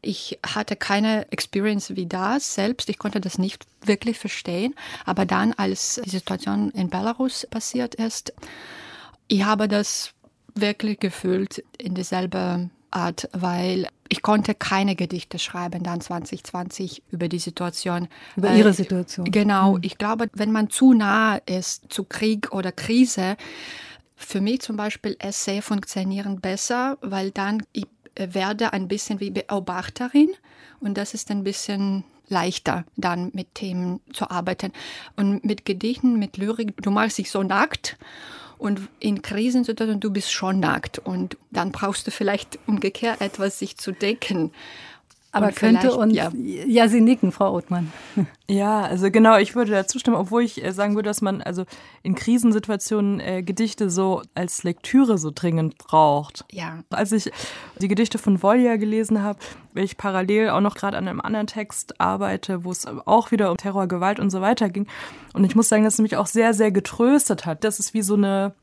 Ich 0.00 0.38
hatte 0.46 0.76
keine 0.76 1.30
Experience 1.32 1.96
wie 1.96 2.06
das 2.06 2.54
selbst. 2.54 2.88
Ich 2.88 2.98
konnte 2.98 3.20
das 3.20 3.38
nicht 3.38 3.66
wirklich 3.84 4.18
verstehen. 4.18 4.74
Aber 5.04 5.26
dann, 5.26 5.52
als 5.54 6.00
die 6.04 6.10
Situation 6.10 6.70
in 6.70 6.88
Belarus 6.88 7.46
passiert 7.50 7.96
ist, 7.96 8.32
ich 9.26 9.44
habe 9.44 9.66
das 9.66 10.14
wirklich 10.54 11.00
gefühlt 11.00 11.64
in 11.78 11.94
dieselbe 11.94 12.70
Art, 12.90 13.28
weil 13.32 13.86
ich 14.08 14.22
konnte 14.22 14.54
keine 14.54 14.96
Gedichte 14.96 15.38
schreiben 15.38 15.82
dann 15.82 16.00
2020 16.00 17.02
über 17.10 17.28
die 17.28 17.38
Situation. 17.38 18.08
Über 18.36 18.54
Ihre 18.54 18.72
Situation. 18.72 19.30
Genau. 19.30 19.74
Mhm. 19.74 19.80
Ich 19.82 19.98
glaube, 19.98 20.28
wenn 20.32 20.52
man 20.52 20.70
zu 20.70 20.92
nah 20.92 21.36
ist 21.46 21.92
zu 21.92 22.04
Krieg 22.04 22.52
oder 22.52 22.72
Krise, 22.72 23.36
für 24.16 24.40
mich 24.40 24.62
zum 24.62 24.76
Beispiel 24.76 25.16
Essay 25.20 25.62
funktionieren 25.62 26.40
besser, 26.40 26.98
weil 27.00 27.30
dann 27.30 27.62
ich 27.72 27.86
werde 28.16 28.72
ein 28.72 28.88
bisschen 28.88 29.20
wie 29.20 29.30
Beobachterin 29.30 30.30
und 30.80 30.98
das 30.98 31.14
ist 31.14 31.30
ein 31.30 31.44
bisschen 31.44 32.04
leichter 32.28 32.84
dann 32.96 33.30
mit 33.32 33.54
Themen 33.54 34.00
zu 34.12 34.30
arbeiten. 34.30 34.72
Und 35.16 35.44
mit 35.44 35.64
Gedichten, 35.64 36.18
mit 36.18 36.36
Lyrik, 36.36 36.76
du 36.82 36.90
machst 36.90 37.18
dich 37.18 37.30
so 37.30 37.42
nackt 37.42 37.96
und 38.58 38.80
in 39.00 39.22
Krisensituationen, 39.22 40.00
du 40.00 40.10
bist 40.10 40.32
schon 40.32 40.60
nackt 40.60 40.98
und 40.98 41.36
dann 41.50 41.72
brauchst 41.72 42.06
du 42.06 42.10
vielleicht 42.10 42.58
umgekehrt 42.66 43.20
etwas, 43.20 43.58
sich 43.58 43.76
zu 43.76 43.92
decken. 43.92 44.52
Aber 45.38 45.52
könnte 45.52 45.94
uns, 45.94 46.14
ja. 46.14 46.30
ja, 46.34 46.88
Sie 46.88 47.00
nicken, 47.00 47.32
Frau 47.32 47.54
Othmann. 47.54 47.92
Ja, 48.50 48.80
also 48.80 49.10
genau, 49.10 49.36
ich 49.36 49.54
würde 49.54 49.72
da 49.72 49.86
zustimmen, 49.86 50.16
obwohl 50.16 50.42
ich 50.42 50.64
äh, 50.64 50.72
sagen 50.72 50.94
würde, 50.94 51.10
dass 51.10 51.20
man 51.20 51.42
also 51.42 51.66
in 52.02 52.14
Krisensituationen 52.14 53.20
äh, 53.20 53.42
Gedichte 53.42 53.90
so 53.90 54.22
als 54.34 54.62
Lektüre 54.62 55.18
so 55.18 55.30
dringend 55.34 55.76
braucht. 55.76 56.46
Ja. 56.50 56.78
Als 56.88 57.12
ich 57.12 57.30
die 57.78 57.88
Gedichte 57.88 58.16
von 58.16 58.42
Volja 58.42 58.76
gelesen 58.76 59.22
habe, 59.22 59.38
weil 59.74 59.84
ich 59.84 59.98
parallel 59.98 60.48
auch 60.48 60.62
noch 60.62 60.76
gerade 60.76 60.96
an 60.96 61.08
einem 61.08 61.20
anderen 61.20 61.46
Text 61.46 62.00
arbeite, 62.00 62.64
wo 62.64 62.72
es 62.72 62.86
auch 62.86 63.32
wieder 63.32 63.50
um 63.50 63.58
Terror, 63.58 63.86
Gewalt 63.86 64.18
und 64.18 64.30
so 64.30 64.40
weiter 64.40 64.70
ging. 64.70 64.86
Und 65.34 65.44
ich 65.44 65.54
muss 65.54 65.68
sagen, 65.68 65.84
dass 65.84 65.94
es 65.94 66.00
mich 66.00 66.16
auch 66.16 66.26
sehr, 66.26 66.54
sehr 66.54 66.70
getröstet 66.70 67.44
hat. 67.44 67.64
Das 67.64 67.78
ist 67.78 67.92
wie 67.92 68.00
so 68.00 68.14
eine 68.14 68.54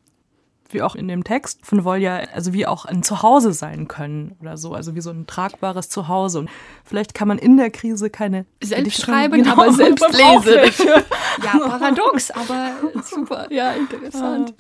wie 0.76 0.84
auch 0.84 0.94
in 0.94 1.08
dem 1.08 1.24
Text 1.24 1.66
von 1.66 1.84
Volja, 1.84 2.18
also 2.34 2.54
wie 2.54 2.68
auch 2.68 2.86
ein 2.86 3.02
Zuhause 3.02 3.54
sein 3.54 3.88
können 3.88 4.36
oder 4.42 4.58
so, 4.58 4.74
also 4.74 4.94
wie 4.94 5.02
so 5.02 5.10
ein 5.10 5.26
tragbares 5.26 5.90
Zuhause. 5.90 6.40
Und 6.40 6.50
vielleicht 6.84 7.16
kann 7.16 7.28
man 7.28 7.40
in 7.40 7.58
der 7.58 7.72
Krise 7.72 8.12
keine 8.12 8.46
selbst 8.62 9.02
schreiben, 9.02 9.42
genau, 9.42 9.54
aber 9.54 9.74
selbst 9.74 10.06
lesen. 10.12 10.88
ja, 11.44 11.58
paradox, 11.58 12.30
aber 12.30 12.72
super, 13.04 13.52
ja, 13.52 13.72
interessant. 13.72 14.54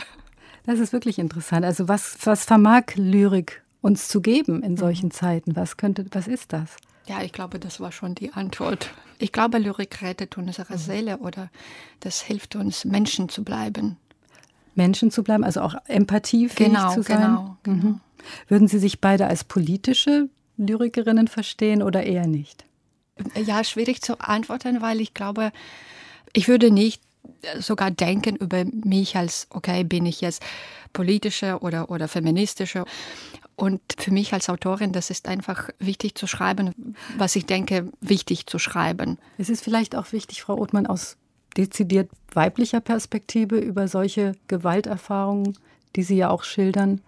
Das 0.65 0.79
ist 0.79 0.93
wirklich 0.93 1.19
interessant. 1.19 1.63
Also 1.65 1.87
was, 1.87 2.17
was 2.23 2.45
vermag 2.45 2.95
Lyrik 2.95 3.61
uns 3.81 4.07
zu 4.07 4.21
geben 4.21 4.63
in 4.63 4.77
solchen 4.77 5.11
Zeiten? 5.11 5.55
Was 5.55 5.77
könnte, 5.77 6.05
was 6.11 6.27
ist 6.27 6.53
das? 6.53 6.77
Ja, 7.07 7.21
ich 7.21 7.33
glaube, 7.33 7.59
das 7.59 7.79
war 7.79 7.91
schon 7.91 8.15
die 8.15 8.33
Antwort. 8.33 8.89
Ich 9.19 9.31
glaube, 9.31 9.59
Lyrik 9.59 10.01
rettet 10.01 10.37
unsere 10.37 10.73
mhm. 10.73 10.77
Seele 10.77 11.17
oder 11.17 11.51
das 11.99 12.21
hilft 12.21 12.55
uns, 12.55 12.83
Menschen 12.83 13.29
zu 13.29 13.43
bleiben. 13.43 13.97
Menschen 14.75 15.11
zu 15.11 15.23
bleiben, 15.23 15.43
also 15.43 15.61
auch 15.61 15.75
empathiefähig 15.87 16.69
genau, 16.71 16.93
zu 16.93 17.01
sein. 17.01 17.17
Genau, 17.17 17.57
genau. 17.63 17.77
Mhm. 17.77 17.99
Würden 18.47 18.67
Sie 18.67 18.79
sich 18.79 19.01
beide 19.01 19.27
als 19.27 19.43
politische 19.43 20.29
Lyrikerinnen 20.57 21.27
verstehen 21.27 21.83
oder 21.83 22.03
eher 22.03 22.27
nicht? 22.27 22.65
Ja, 23.45 23.63
schwierig 23.63 24.01
zu 24.01 24.19
antworten, 24.19 24.81
weil 24.81 24.99
ich 24.99 25.13
glaube, 25.13 25.51
ich 26.33 26.47
würde 26.47 26.71
nicht 26.71 27.01
sogar 27.59 27.91
denken 27.91 28.35
über 28.35 28.65
mich 28.65 29.15
als, 29.15 29.47
okay, 29.49 29.83
bin 29.83 30.05
ich 30.05 30.21
jetzt 30.21 30.43
politische 30.93 31.59
oder, 31.59 31.89
oder 31.89 32.07
feministische. 32.07 32.85
Und 33.55 33.81
für 33.97 34.11
mich 34.11 34.33
als 34.33 34.49
Autorin, 34.49 34.91
das 34.91 35.09
ist 35.09 35.27
einfach 35.27 35.69
wichtig 35.79 36.15
zu 36.15 36.27
schreiben, 36.27 36.95
was 37.17 37.35
ich 37.35 37.45
denke, 37.45 37.89
wichtig 38.01 38.47
zu 38.47 38.59
schreiben. 38.59 39.17
Es 39.37 39.49
ist 39.49 39.63
vielleicht 39.63 39.95
auch 39.95 40.11
wichtig, 40.11 40.41
Frau 40.41 40.57
Othmann, 40.57 40.87
aus 40.87 41.15
dezidiert 41.57 42.09
weiblicher 42.33 42.81
Perspektive 42.81 43.57
über 43.57 43.87
solche 43.87 44.33
Gewalterfahrungen, 44.47 45.57
die 45.95 46.03
Sie 46.03 46.17
ja 46.17 46.29
auch 46.29 46.43
schildern, 46.43 47.01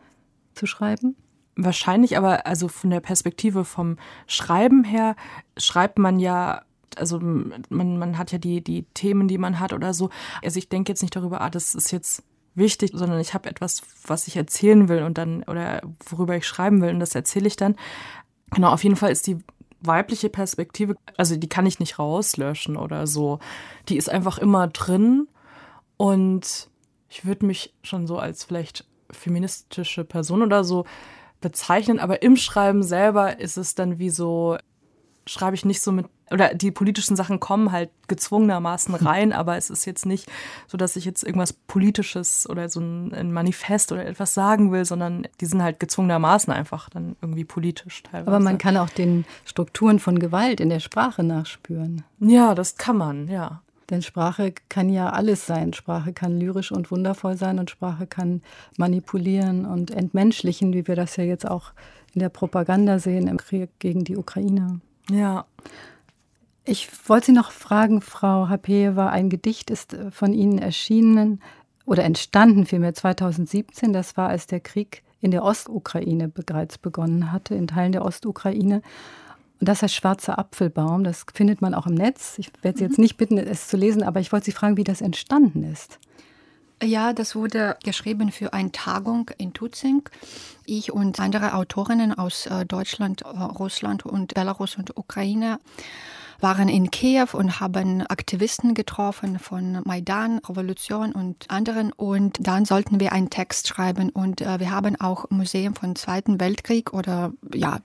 zu 0.53 0.65
schreiben? 0.65 1.15
Wahrscheinlich, 1.55 2.17
aber 2.17 2.45
also 2.45 2.67
von 2.67 2.89
der 2.89 2.99
Perspektive 2.99 3.65
vom 3.65 3.97
Schreiben 4.27 4.83
her 4.83 5.15
schreibt 5.57 5.97
man 5.97 6.19
ja 6.19 6.61
also 6.95 7.19
man, 7.19 7.99
man 7.99 8.17
hat 8.17 8.31
ja 8.31 8.37
die, 8.37 8.63
die 8.63 8.83
Themen, 8.93 9.27
die 9.27 9.37
man 9.37 9.59
hat 9.59 9.73
oder 9.73 9.93
so. 9.93 10.09
Also 10.43 10.57
ich 10.57 10.69
denke 10.69 10.91
jetzt 10.91 11.01
nicht 11.01 11.15
darüber, 11.15 11.41
ah, 11.41 11.49
das 11.49 11.75
ist 11.75 11.91
jetzt 11.91 12.23
wichtig, 12.55 12.91
sondern 12.93 13.19
ich 13.19 13.33
habe 13.33 13.49
etwas, 13.49 13.83
was 14.05 14.27
ich 14.27 14.35
erzählen 14.35 14.89
will 14.89 15.03
und 15.03 15.17
dann, 15.17 15.43
oder 15.43 15.81
worüber 16.09 16.35
ich 16.35 16.47
schreiben 16.47 16.81
will 16.81 16.89
und 16.89 16.99
das 16.99 17.13
erzähle 17.13 17.47
ich 17.47 17.55
dann. 17.55 17.75
Genau, 18.51 18.71
auf 18.71 18.83
jeden 18.83 18.95
Fall 18.95 19.11
ist 19.11 19.27
die 19.27 19.37
weibliche 19.81 20.29
Perspektive, 20.29 20.95
also 21.17 21.35
die 21.35 21.49
kann 21.49 21.65
ich 21.65 21.79
nicht 21.79 21.99
rauslöschen 21.99 22.77
oder 22.77 23.07
so. 23.07 23.39
Die 23.89 23.97
ist 23.97 24.09
einfach 24.09 24.37
immer 24.37 24.67
drin 24.67 25.27
und 25.97 26.69
ich 27.09 27.25
würde 27.25 27.45
mich 27.45 27.73
schon 27.83 28.07
so 28.07 28.17
als 28.17 28.43
vielleicht 28.43 28.85
feministische 29.11 30.03
Person 30.03 30.41
oder 30.41 30.63
so 30.63 30.85
bezeichnen, 31.39 31.99
aber 31.99 32.21
im 32.21 32.35
Schreiben 32.35 32.83
selber 32.83 33.39
ist 33.39 33.57
es 33.57 33.75
dann 33.75 33.99
wie 33.99 34.09
so, 34.09 34.57
schreibe 35.27 35.55
ich 35.55 35.65
nicht 35.65 35.81
so 35.81 35.91
mit 35.91 36.07
oder 36.29 36.53
die 36.53 36.71
politischen 36.71 37.15
Sachen 37.15 37.39
kommen 37.39 37.71
halt 37.71 37.89
gezwungenermaßen 38.07 38.95
rein, 38.95 39.31
aber 39.31 39.55
es 39.57 39.69
ist 39.69 39.85
jetzt 39.85 40.05
nicht 40.05 40.29
so, 40.67 40.77
dass 40.77 40.95
ich 40.95 41.05
jetzt 41.05 41.23
irgendwas 41.23 41.53
Politisches 41.53 42.49
oder 42.49 42.67
so 42.69 42.81
ein, 42.81 43.31
Manifest 43.31 43.91
oder 43.91 44.05
etwas 44.05 44.33
sagen 44.33 44.71
will, 44.71 44.83
sondern 44.83 45.27
die 45.39 45.45
sind 45.45 45.63
halt 45.63 45.79
gezwungenermaßen 45.79 46.51
einfach 46.51 46.89
dann 46.89 47.15
irgendwie 47.21 47.45
politisch 47.45 48.03
teilweise. 48.03 48.27
Aber 48.27 48.39
man 48.39 48.57
kann 48.57 48.77
auch 48.77 48.89
den 48.89 49.25
Strukturen 49.45 49.99
von 49.99 50.19
Gewalt 50.19 50.59
in 50.59 50.69
der 50.69 50.79
Sprache 50.79 51.23
nachspüren. 51.23 52.03
Ja, 52.19 52.55
das 52.55 52.75
kann 52.75 52.97
man, 52.97 53.27
ja. 53.27 53.61
Denn 53.89 54.01
Sprache 54.01 54.53
kann 54.67 54.89
ja 54.89 55.11
alles 55.11 55.45
sein. 55.45 55.71
Sprache 55.71 56.11
kann 56.11 56.37
lyrisch 56.37 56.73
und 56.73 56.91
wundervoll 56.91 57.37
sein 57.37 57.57
und 57.57 57.69
Sprache 57.69 58.05
kann 58.05 58.41
manipulieren 58.77 59.65
und 59.65 59.91
entmenschlichen, 59.91 60.73
wie 60.73 60.87
wir 60.87 60.97
das 60.97 61.15
ja 61.15 61.23
jetzt 61.23 61.47
auch 61.49 61.71
in 62.13 62.19
der 62.19 62.29
Propaganda 62.29 62.99
sehen 62.99 63.27
im 63.27 63.37
Krieg 63.37 63.69
gegen 63.79 64.03
die 64.03 64.17
Ukraine. 64.17 64.81
Ja. 65.09 65.45
Ich 66.65 66.89
wollte 67.07 67.27
Sie 67.27 67.31
noch 67.31 67.51
fragen, 67.51 68.01
Frau 68.01 68.49
Hapejewa, 68.49 69.07
ein 69.07 69.29
Gedicht 69.29 69.71
ist 69.71 69.93
äh, 69.93 70.11
von 70.11 70.33
Ihnen 70.33 70.59
erschienen 70.59 71.41
oder 71.85 72.03
entstanden 72.03 72.65
vielmehr 72.65 72.93
2017. 72.93 73.93
Das 73.93 74.17
war, 74.17 74.29
als 74.29 74.47
der 74.47 74.59
Krieg 74.59 75.03
in 75.21 75.31
der 75.31 75.43
Ostukraine 75.43 76.27
bereits 76.27 76.77
begonnen 76.77 77.31
hatte, 77.31 77.55
in 77.55 77.67
Teilen 77.67 77.93
der 77.93 78.03
Ostukraine. 78.03 78.81
Und 79.59 79.69
das 79.69 79.81
heißt 79.81 79.95
Schwarzer 79.95 80.37
Apfelbaum. 80.37 81.03
Das 81.03 81.25
findet 81.33 81.61
man 81.61 81.73
auch 81.73 81.87
im 81.87 81.95
Netz. 81.95 82.37
Ich 82.37 82.51
werde 82.61 82.77
Sie 82.77 82.83
jetzt 82.83 82.97
mhm. 82.97 83.03
nicht 83.03 83.17
bitten, 83.17 83.37
es 83.37 83.67
zu 83.67 83.77
lesen, 83.77 84.03
aber 84.03 84.19
ich 84.19 84.31
wollte 84.31 84.45
Sie 84.45 84.51
fragen, 84.51 84.77
wie 84.77 84.83
das 84.83 85.01
entstanden 85.01 85.63
ist. 85.63 85.99
Ja, 86.83 87.11
das 87.11 87.35
wurde 87.35 87.75
geschrieben 87.83 88.31
für 88.31 88.53
eine 88.53 88.71
Tagung 88.71 89.31
in 89.39 89.53
Tutzing. 89.53 90.07
Ich 90.65 90.91
und 90.91 91.19
andere 91.19 91.55
Autorinnen 91.55 92.13
aus 92.13 92.45
äh, 92.45 92.65
Deutschland, 92.65 93.21
äh, 93.21 93.27
Russland 93.27 94.05
und 94.05 94.35
Belarus 94.35 94.77
und 94.77 94.95
Ukraine 94.95 95.59
waren 96.39 96.69
in 96.69 96.91
Kiew 96.91 97.29
und 97.33 97.59
haben 97.59 98.05
Aktivisten 98.05 98.75
getroffen 98.75 99.39
von 99.39 99.81
Maidan, 99.85 100.39
Revolution 100.47 101.13
und 101.13 101.49
anderen. 101.49 101.91
Und 101.91 102.37
dann 102.39 102.65
sollten 102.65 102.99
wir 102.99 103.11
einen 103.11 103.29
Text 103.29 103.67
schreiben. 103.67 104.09
Und 104.09 104.41
äh, 104.41 104.59
wir 104.59 104.71
haben 104.71 104.99
auch 104.99 105.29
Museum 105.29 105.73
von 105.73 105.95
Zweiten 105.95 106.39
Weltkrieg 106.39 106.93
oder 106.93 107.33
ja, 107.53 107.79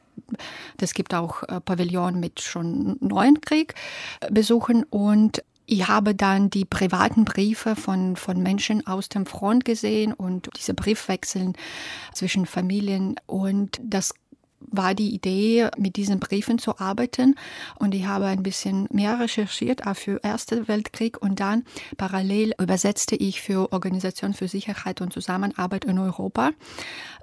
das 0.77 0.95
gibt 0.95 1.15
auch 1.15 1.43
äh, 1.45 1.61
Pavillon 1.61 2.21
mit 2.21 2.41
schon 2.41 2.97
neuen 3.01 3.41
Krieg 3.41 3.75
äh, 4.21 4.31
besuchen. 4.31 4.85
Und 4.85 5.43
ich 5.67 5.89
habe 5.89 6.15
dann 6.15 6.51
die 6.51 6.65
privaten 6.65 7.25
Briefe 7.25 7.77
von, 7.77 8.17
von 8.17 8.43
Menschen 8.43 8.87
aus 8.87 9.09
dem 9.09 9.27
Front 9.27 9.65
gesehen 9.65 10.13
und 10.13 10.49
diese 10.57 10.75
Briefwechseln 10.75 11.55
zwischen 12.13 12.47
Familien. 12.47 13.17
Und 13.27 13.81
das 13.83 14.15
war 14.71 14.95
die 14.95 15.15
Idee, 15.15 15.69
mit 15.77 15.97
diesen 15.97 16.21
Briefen 16.21 16.59
zu 16.59 16.79
arbeiten. 16.79 17.35
Und 17.79 17.95
ich 17.95 18.07
habe 18.07 18.27
ein 18.27 18.43
bisschen 18.43 18.89
mehr 18.91 19.19
recherchiert, 19.21 19.87
auch 19.87 19.97
für 19.97 20.23
Ersten 20.23 20.69
Weltkrieg. 20.69 21.21
Und 21.21 21.41
dann 21.41 21.65
parallel 21.97 22.53
übersetzte 22.61 23.17
ich 23.17 23.41
für 23.41 23.73
Organisation 23.73 24.35
für 24.35 24.49
Sicherheit 24.49 25.01
und 25.01 25.13
Zusammenarbeit 25.13 25.85
in 25.85 25.99
Europa 25.99 26.51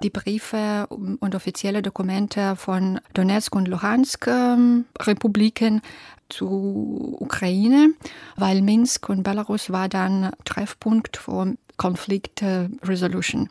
die 0.02 0.10
Briefe 0.10 0.86
und 0.88 1.34
offizielle 1.34 1.82
Dokumente 1.82 2.56
von 2.56 3.00
Donetsk 3.14 3.54
und 3.54 3.68
Luhansk 3.68 4.26
ähm, 4.26 4.86
Republiken 4.98 5.82
zu 6.28 7.16
Ukraine, 7.18 7.90
weil 8.36 8.62
Minsk 8.62 9.08
und 9.08 9.22
Belarus 9.22 9.70
war 9.70 9.88
dann 9.88 10.30
Treffpunkt 10.44 11.16
für 11.16 11.54
Konflikt 11.76 12.42
Resolution. 12.82 13.48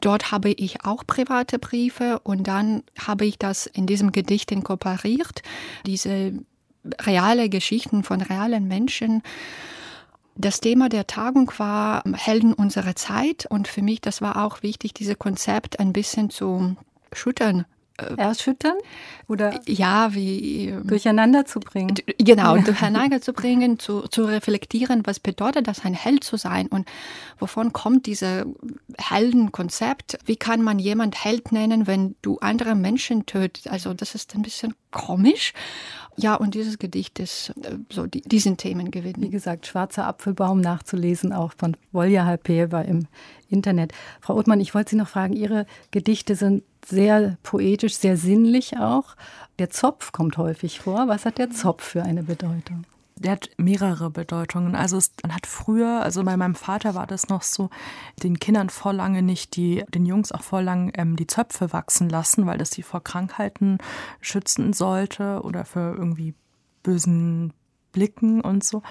Dort 0.00 0.32
habe 0.32 0.50
ich 0.50 0.84
auch 0.84 1.04
private 1.06 1.58
Briefe 1.58 2.20
und 2.22 2.46
dann 2.46 2.82
habe 2.98 3.26
ich 3.26 3.38
das 3.38 3.66
in 3.66 3.86
diesem 3.86 4.12
Gedicht 4.12 4.52
inkorporiert, 4.52 5.42
diese 5.86 6.32
reale 7.02 7.48
Geschichten 7.48 8.02
von 8.02 8.20
realen 8.20 8.68
Menschen. 8.68 9.22
Das 10.36 10.60
Thema 10.60 10.88
der 10.88 11.06
Tagung 11.06 11.50
war 11.56 12.02
Helden 12.14 12.52
unserer 12.52 12.94
Zeit 12.94 13.46
und 13.48 13.68
für 13.68 13.82
mich, 13.82 14.00
das 14.00 14.20
war 14.20 14.44
auch 14.44 14.62
wichtig, 14.62 14.92
dieses 14.94 15.18
Konzept 15.18 15.80
ein 15.80 15.92
bisschen 15.92 16.30
zu 16.30 16.76
schüttern 17.12 17.64
erschüttern 18.16 18.76
oder 19.28 19.60
ja, 19.66 20.14
wie 20.14 20.68
ähm, 20.68 20.86
durcheinander 20.86 21.44
zu 21.44 21.60
bringen. 21.60 21.94
Genau, 22.18 22.56
durcheinander 22.58 23.20
zu 23.20 23.32
bringen, 23.32 23.78
zu, 23.78 24.02
zu 24.02 24.24
reflektieren, 24.24 25.02
was 25.04 25.20
bedeutet 25.20 25.66
das, 25.66 25.84
ein 25.84 25.94
Held 25.94 26.24
zu 26.24 26.36
sein 26.36 26.66
und 26.68 26.86
wovon 27.38 27.72
kommt 27.72 28.06
dieses 28.06 28.44
Heldenkonzept? 28.98 30.18
Wie 30.24 30.36
kann 30.36 30.62
man 30.62 30.78
jemand 30.78 31.24
Held 31.24 31.52
nennen, 31.52 31.86
wenn 31.86 32.16
du 32.22 32.38
andere 32.38 32.74
Menschen 32.74 33.26
tötest? 33.26 33.68
Also 33.68 33.94
das 33.94 34.14
ist 34.14 34.34
ein 34.34 34.42
bisschen 34.42 34.74
komisch. 34.90 35.52
Ja, 36.18 36.34
und 36.34 36.54
dieses 36.54 36.78
Gedicht 36.78 37.18
ist 37.18 37.52
äh, 37.62 37.76
so 37.92 38.06
die, 38.06 38.22
diesen 38.22 38.56
Themen 38.56 38.90
gewidmet. 38.90 39.26
Wie 39.26 39.30
gesagt, 39.30 39.66
Schwarzer 39.66 40.06
Apfelbaum 40.06 40.60
nachzulesen, 40.60 41.32
auch 41.32 41.52
von 41.54 41.76
Volja 41.92 42.24
Halpeva 42.24 42.80
im 42.80 43.06
Internet. 43.48 43.92
Frau 44.20 44.34
Othmann, 44.34 44.60
ich 44.60 44.74
wollte 44.74 44.90
Sie 44.90 44.96
noch 44.96 45.08
fragen, 45.08 45.34
Ihre 45.34 45.66
Gedichte 45.90 46.34
sind 46.34 46.62
sehr 46.86 47.36
poetisch, 47.42 47.96
sehr 47.96 48.16
sinnlich 48.16 48.78
auch. 48.78 49.16
Der 49.58 49.70
Zopf 49.70 50.12
kommt 50.12 50.38
häufig 50.38 50.80
vor. 50.80 51.08
Was 51.08 51.24
hat 51.24 51.38
der 51.38 51.50
Zopf 51.50 51.82
für 51.84 52.02
eine 52.02 52.22
Bedeutung? 52.22 52.84
Der 53.18 53.32
hat 53.32 53.48
mehrere 53.56 54.10
Bedeutungen. 54.10 54.74
Also 54.74 54.98
es, 54.98 55.10
man 55.22 55.34
hat 55.34 55.46
früher, 55.46 56.02
also 56.02 56.22
bei 56.22 56.36
meinem 56.36 56.54
Vater 56.54 56.94
war 56.94 57.06
das 57.06 57.28
noch 57.28 57.42
so, 57.42 57.70
den 58.22 58.38
Kindern 58.38 58.68
vor 58.68 58.92
lange 58.92 59.22
nicht, 59.22 59.56
die, 59.56 59.84
den 59.88 60.04
Jungs 60.04 60.32
auch 60.32 60.42
vor 60.42 60.60
lang 60.60 60.92
ähm, 60.94 61.16
die 61.16 61.26
Zöpfe 61.26 61.72
wachsen 61.72 62.10
lassen, 62.10 62.44
weil 62.46 62.58
das 62.58 62.70
sie 62.70 62.82
vor 62.82 63.02
Krankheiten 63.02 63.78
schützen 64.20 64.74
sollte 64.74 65.40
oder 65.42 65.64
für 65.64 65.94
irgendwie 65.96 66.34
bösen 66.82 67.54
Blicken 67.92 68.42
und 68.42 68.62
so. 68.62 68.82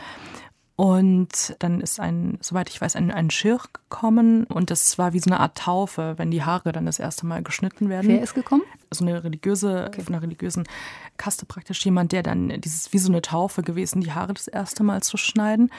Und 0.77 1.55
dann 1.59 1.79
ist 1.79 2.01
ein, 2.01 2.37
soweit 2.41 2.69
ich 2.69 2.81
weiß, 2.81 2.97
ein, 2.97 3.09
ein 3.09 3.29
Schirr 3.29 3.61
gekommen 3.71 4.43
und 4.45 4.71
das 4.71 4.97
war 4.97 5.13
wie 5.13 5.19
so 5.19 5.31
eine 5.31 5.39
Art 5.39 5.57
Taufe, 5.57 6.15
wenn 6.17 6.31
die 6.31 6.43
Haare 6.43 6.73
dann 6.73 6.85
das 6.85 6.99
erste 6.99 7.25
Mal 7.25 7.43
geschnitten 7.43 7.87
werden. 7.87 8.09
Wer 8.09 8.21
ist 8.21 8.33
gekommen? 8.33 8.63
So 8.91 9.05
eine 9.05 9.23
religiöse, 9.23 9.85
okay. 9.87 10.01
von 10.01 10.13
einer 10.13 10.23
religiösen 10.23 10.67
Kaste 11.15 11.45
praktisch 11.45 11.85
jemand, 11.85 12.11
der 12.11 12.23
dann 12.23 12.49
dieses 12.59 12.91
wie 12.91 12.97
so 12.97 13.09
eine 13.09 13.21
Taufe 13.21 13.63
gewesen, 13.63 14.01
die 14.01 14.11
Haare 14.11 14.33
das 14.33 14.49
erste 14.49 14.83
Mal 14.83 15.01
zu 15.01 15.15
schneiden. 15.15 15.71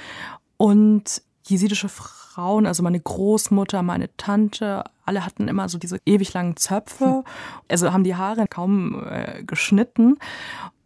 Und 0.56 1.22
jesidische 1.44 1.90
Frauen, 1.90 2.64
also 2.66 2.82
meine 2.82 2.98
Großmutter, 2.98 3.82
meine 3.82 4.14
Tante, 4.16 4.82
alle 5.04 5.26
hatten 5.26 5.46
immer 5.48 5.68
so 5.68 5.76
diese 5.76 6.00
ewig 6.06 6.32
langen 6.32 6.56
Zöpfe, 6.56 7.22
also 7.68 7.92
haben 7.92 8.04
die 8.04 8.16
Haare 8.16 8.46
kaum 8.48 9.04
äh, 9.06 9.42
geschnitten. 9.44 10.16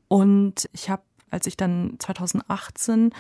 Und 0.08 0.68
ich 0.72 0.90
habe 0.90 1.02
als 1.30 1.46
ich 1.46 1.56
dann 1.56 1.94
2018 1.98 3.12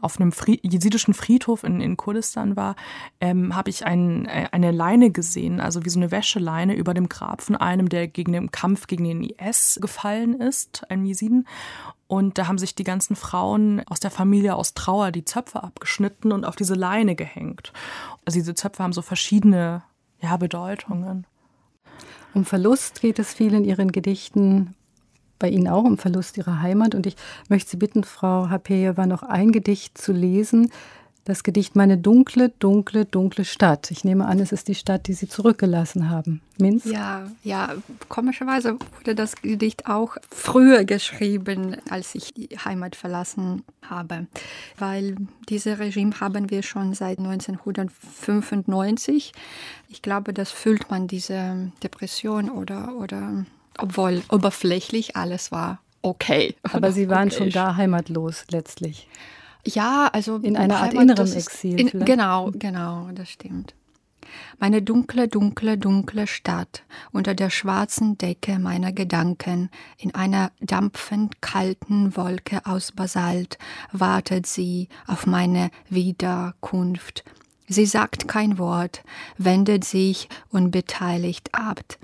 auf 0.00 0.20
einem 0.20 0.32
Fried 0.32 0.60
jesidischen 0.62 1.14
Friedhof 1.14 1.64
in, 1.64 1.80
in 1.80 1.96
Kurdistan 1.96 2.56
war, 2.56 2.76
ähm, 3.20 3.54
habe 3.54 3.70
ich 3.70 3.84
ein, 3.84 4.26
äh, 4.26 4.48
eine 4.52 4.70
Leine 4.70 5.10
gesehen, 5.10 5.60
also 5.60 5.84
wie 5.84 5.90
so 5.90 5.98
eine 5.98 6.10
Wäscheleine 6.10 6.74
über 6.74 6.94
dem 6.94 7.08
Grab 7.08 7.42
von 7.42 7.56
einem, 7.56 7.88
der 7.88 8.08
gegen 8.08 8.32
den 8.32 8.50
Kampf 8.50 8.86
gegen 8.86 9.04
den 9.04 9.22
IS 9.22 9.78
gefallen 9.80 10.34
ist, 10.40 10.90
einem 10.90 11.04
Jesiden. 11.04 11.46
Und 12.06 12.38
da 12.38 12.48
haben 12.48 12.58
sich 12.58 12.74
die 12.74 12.84
ganzen 12.84 13.16
Frauen 13.16 13.82
aus 13.86 14.00
der 14.00 14.10
Familie 14.10 14.54
aus 14.54 14.72
Trauer 14.72 15.12
die 15.12 15.26
Zöpfe 15.26 15.62
abgeschnitten 15.62 16.32
und 16.32 16.46
auf 16.46 16.56
diese 16.56 16.74
Leine 16.74 17.14
gehängt. 17.14 17.72
Also 18.24 18.38
diese 18.38 18.54
Zöpfe 18.54 18.82
haben 18.82 18.94
so 18.94 19.02
verschiedene 19.02 19.82
ja, 20.20 20.36
Bedeutungen. 20.38 21.26
Um 22.34 22.44
Verlust 22.44 23.00
geht 23.00 23.18
es 23.18 23.34
viel 23.34 23.54
in 23.54 23.64
Ihren 23.64 23.92
Gedichten 23.92 24.74
bei 25.38 25.48
Ihnen 25.48 25.68
auch 25.68 25.84
um 25.84 25.98
Verlust 25.98 26.36
Ihrer 26.36 26.60
Heimat. 26.60 26.94
Und 26.94 27.06
ich 27.06 27.16
möchte 27.48 27.70
Sie 27.70 27.76
bitten, 27.76 28.04
Frau 28.04 28.50
Hapejewa, 28.50 29.06
noch 29.06 29.22
ein 29.22 29.52
Gedicht 29.52 29.98
zu 29.98 30.12
lesen. 30.12 30.70
Das 31.28 31.42
Gedicht 31.42 31.76
Meine 31.76 31.98
dunkle, 31.98 32.48
dunkle, 32.58 33.04
dunkle 33.04 33.44
Stadt. 33.44 33.90
Ich 33.90 34.02
nehme 34.02 34.24
an, 34.24 34.40
es 34.40 34.50
ist 34.50 34.66
die 34.66 34.74
Stadt, 34.74 35.08
die 35.08 35.12
Sie 35.12 35.28
zurückgelassen 35.28 36.08
haben. 36.08 36.40
Minsk? 36.56 36.86
Ja, 36.86 37.30
ja, 37.44 37.74
komischerweise 38.08 38.78
wurde 38.96 39.14
das 39.14 39.36
Gedicht 39.36 39.88
auch 39.88 40.16
früher 40.30 40.84
geschrieben, 40.84 41.76
als 41.90 42.14
ich 42.14 42.32
die 42.32 42.48
Heimat 42.64 42.96
verlassen 42.96 43.62
habe. 43.82 44.26
Weil 44.78 45.16
dieses 45.50 45.78
Regime 45.78 46.18
haben 46.18 46.48
wir 46.48 46.62
schon 46.62 46.94
seit 46.94 47.18
1995. 47.18 49.32
Ich 49.90 50.00
glaube, 50.00 50.32
das 50.32 50.50
fühlt 50.50 50.90
man 50.90 51.08
diese 51.08 51.70
Depression 51.82 52.48
oder, 52.48 52.96
oder 52.96 53.44
obwohl 53.78 54.22
oberflächlich 54.30 55.16
alles 55.16 55.50
war 55.52 55.80
okay. 56.02 56.54
Aber 56.72 56.92
Sie 56.92 57.08
waren 57.08 57.28
okay. 57.28 57.36
schon 57.36 57.50
da 57.50 57.76
heimatlos 57.76 58.44
letztlich. 58.50 59.08
Ja, 59.64 60.08
also 60.12 60.36
in 60.36 60.56
einer 60.56 60.78
Art 60.78 60.94
innerem 60.94 61.32
Exil. 61.32 61.78
In, 61.78 62.04
genau, 62.04 62.50
genau, 62.54 63.08
das 63.14 63.28
stimmt. 63.28 63.74
Meine 64.58 64.82
dunkle, 64.82 65.26
dunkle, 65.26 65.78
dunkle 65.78 66.26
Stadt 66.26 66.82
unter 67.12 67.34
der 67.34 67.50
schwarzen 67.50 68.18
Decke 68.18 68.58
meiner 68.58 68.92
Gedanken, 68.92 69.70
in 69.96 70.14
einer 70.14 70.52
dampfend 70.60 71.40
kalten 71.40 72.14
Wolke 72.16 72.64
aus 72.66 72.92
Basalt, 72.92 73.58
wartet 73.90 74.46
sie 74.46 74.88
auf 75.06 75.26
meine 75.26 75.70
Wiederkunft. 75.88 77.24
Sie 77.68 77.86
sagt 77.86 78.28
kein 78.28 78.58
Wort, 78.58 79.02
wendet 79.38 79.84
sich 79.84 80.28
unbeteiligt 80.50 81.54
ab, 81.54 81.98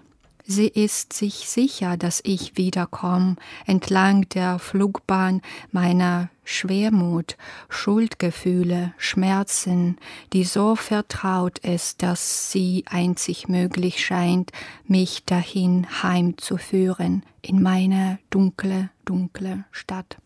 Sie 0.46 0.68
ist 0.68 1.14
sich 1.14 1.48
sicher, 1.48 1.96
dass 1.96 2.20
ich 2.22 2.58
wiederkomme, 2.58 3.36
entlang 3.64 4.28
der 4.28 4.58
Flugbahn 4.58 5.40
meiner 5.72 6.28
Schwermut, 6.44 7.38
Schuldgefühle, 7.70 8.92
Schmerzen, 8.98 9.96
die 10.34 10.44
so 10.44 10.76
vertraut 10.76 11.60
ist, 11.60 12.02
dass 12.02 12.52
sie 12.52 12.84
einzig 12.90 13.48
möglich 13.48 14.04
scheint, 14.04 14.52
mich 14.86 15.24
dahin 15.24 15.86
heimzuführen, 16.02 17.22
in 17.40 17.62
meine 17.62 18.18
dunkle, 18.28 18.90
dunkle 19.06 19.64
Stadt. 19.70 20.18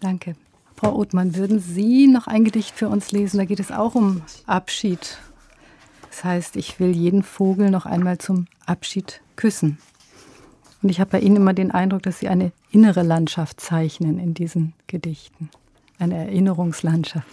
Danke. 0.00 0.36
Frau 0.74 0.96
Othmann, 0.96 1.36
würden 1.36 1.60
Sie 1.60 2.06
noch 2.06 2.26
ein 2.26 2.44
Gedicht 2.44 2.74
für 2.74 2.88
uns 2.88 3.12
lesen? 3.12 3.36
Da 3.36 3.44
geht 3.44 3.60
es 3.60 3.70
auch 3.70 3.94
um 3.94 4.22
Abschied. 4.46 5.18
Das 6.08 6.24
heißt, 6.24 6.56
ich 6.56 6.80
will 6.80 6.96
jeden 6.96 7.22
Vogel 7.22 7.70
noch 7.70 7.84
einmal 7.84 8.16
zum 8.16 8.46
Abschied 8.64 9.20
küssen. 9.36 9.78
Und 10.82 10.90
ich 10.90 11.00
habe 11.00 11.12
bei 11.12 11.20
Ihnen 11.20 11.36
immer 11.36 11.54
den 11.54 11.70
Eindruck, 11.70 12.02
dass 12.02 12.18
Sie 12.18 12.28
eine 12.28 12.52
innere 12.70 13.02
Landschaft 13.02 13.60
zeichnen 13.60 14.18
in 14.18 14.34
diesen 14.34 14.74
Gedichten. 14.86 15.48
Eine 15.98 16.16
Erinnerungslandschaft. 16.16 17.26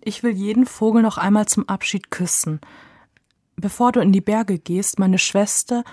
Ich 0.00 0.22
will 0.22 0.32
jeden 0.32 0.66
Vogel 0.66 1.02
noch 1.02 1.18
einmal 1.18 1.46
zum 1.46 1.68
Abschied 1.68 2.10
küssen. 2.10 2.60
Bevor 3.56 3.92
du 3.92 4.00
in 4.00 4.12
die 4.12 4.20
Berge 4.20 4.58
gehst, 4.58 4.98
meine 4.98 5.18
Schwester, 5.18 5.84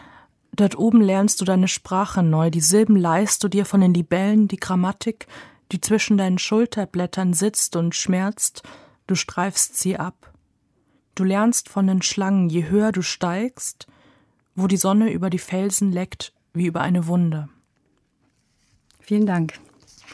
dort 0.53 0.77
oben 0.77 1.01
lernst 1.01 1.41
du 1.41 1.45
deine 1.45 1.67
Sprache 1.67 2.23
neu, 2.23 2.49
die 2.49 2.61
Silben 2.61 2.95
leihst 2.95 3.43
du 3.43 3.47
dir 3.47 3.65
von 3.65 3.81
den 3.81 3.93
Libellen, 3.93 4.47
die 4.47 4.57
Grammatik, 4.57 5.27
die 5.71 5.81
zwischen 5.81 6.17
deinen 6.17 6.37
Schulterblättern 6.37 7.33
sitzt 7.33 7.75
und 7.75 7.95
schmerzt, 7.95 8.63
du 9.07 9.15
streifst 9.15 9.77
sie 9.77 9.97
ab. 9.97 10.31
Du 11.15 11.23
lernst 11.23 11.69
von 11.69 11.87
den 11.87 12.01
Schlangen, 12.01 12.49
je 12.49 12.69
höher 12.69 12.91
du 12.91 13.01
steigst, 13.01 13.87
wo 14.55 14.67
die 14.67 14.77
Sonne 14.77 15.11
über 15.11 15.29
die 15.29 15.39
Felsen 15.39 15.91
leckt 15.91 16.33
wie 16.53 16.67
über 16.67 16.81
eine 16.81 17.07
Wunde. 17.07 17.49
Vielen 18.99 19.25
Dank, 19.25 19.53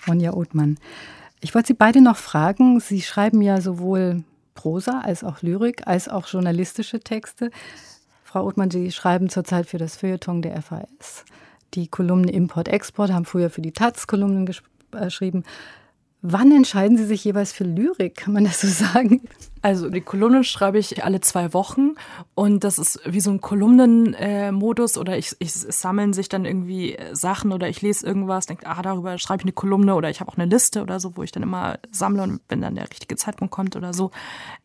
Ronja 0.07 0.33
Othmann. 0.33 0.77
Ich 1.39 1.55
wollte 1.55 1.67
Sie 1.67 1.73
beide 1.73 2.01
noch 2.01 2.17
fragen. 2.17 2.79
Sie 2.79 3.01
schreiben 3.01 3.41
ja 3.41 3.61
sowohl 3.61 4.23
Prosa 4.53 4.99
als 4.99 5.23
auch 5.23 5.41
Lyrik, 5.41 5.87
als 5.87 6.09
auch 6.09 6.27
journalistische 6.27 6.99
Texte. 6.99 7.51
Frau 8.23 8.45
Othmann, 8.45 8.71
Sie 8.71 8.91
schreiben 8.91 9.29
zurzeit 9.29 9.67
für 9.67 9.77
das 9.77 9.95
Feuilleton 9.97 10.41
der 10.41 10.61
FAS. 10.61 11.25
Die 11.73 11.87
Kolumne 11.87 12.31
Import-Export 12.31 13.11
haben 13.11 13.25
früher 13.25 13.49
für 13.49 13.61
die 13.61 13.71
Taz 13.71 14.07
Kolumnen 14.07 14.47
äh, 14.47 15.05
geschrieben. 15.05 15.43
Wann 16.23 16.51
entscheiden 16.51 16.97
Sie 16.97 17.05
sich 17.05 17.23
jeweils 17.23 17.51
für 17.51 17.63
Lyrik? 17.63 18.15
Kann 18.15 18.33
man 18.33 18.43
das 18.43 18.61
so 18.61 18.67
sagen? 18.67 19.21
Also 19.63 19.89
die 19.89 20.01
Kolumne 20.01 20.43
schreibe 20.43 20.77
ich 20.77 21.03
alle 21.03 21.19
zwei 21.19 21.53
Wochen 21.53 21.95
und 22.35 22.63
das 22.63 22.77
ist 22.77 22.99
wie 23.05 23.19
so 23.19 23.31
ein 23.31 23.41
Kolumnenmodus 23.41 24.95
äh, 24.95 24.99
oder 24.99 25.17
ich, 25.17 25.35
ich 25.39 25.51
sammeln 25.53 26.13
sich 26.13 26.29
dann 26.29 26.45
irgendwie 26.45 26.97
Sachen 27.13 27.51
oder 27.51 27.69
ich 27.69 27.81
lese 27.81 28.05
irgendwas, 28.05 28.45
denke, 28.45 28.67
ah, 28.67 28.81
darüber 28.81 29.17
schreibe 29.17 29.41
ich 29.41 29.45
eine 29.45 29.53
Kolumne 29.53 29.95
oder 29.95 30.09
ich 30.09 30.19
habe 30.19 30.31
auch 30.31 30.37
eine 30.37 30.49
Liste 30.49 30.83
oder 30.83 30.99
so, 30.99 31.15
wo 31.15 31.23
ich 31.23 31.31
dann 31.31 31.43
immer 31.43 31.79
sammle 31.91 32.23
und 32.23 32.41
wenn 32.49 32.61
dann 32.61 32.75
der 32.75 32.89
richtige 32.89 33.15
Zeitpunkt 33.15 33.53
kommt 33.53 33.75
oder 33.75 33.93
so. 33.93 34.11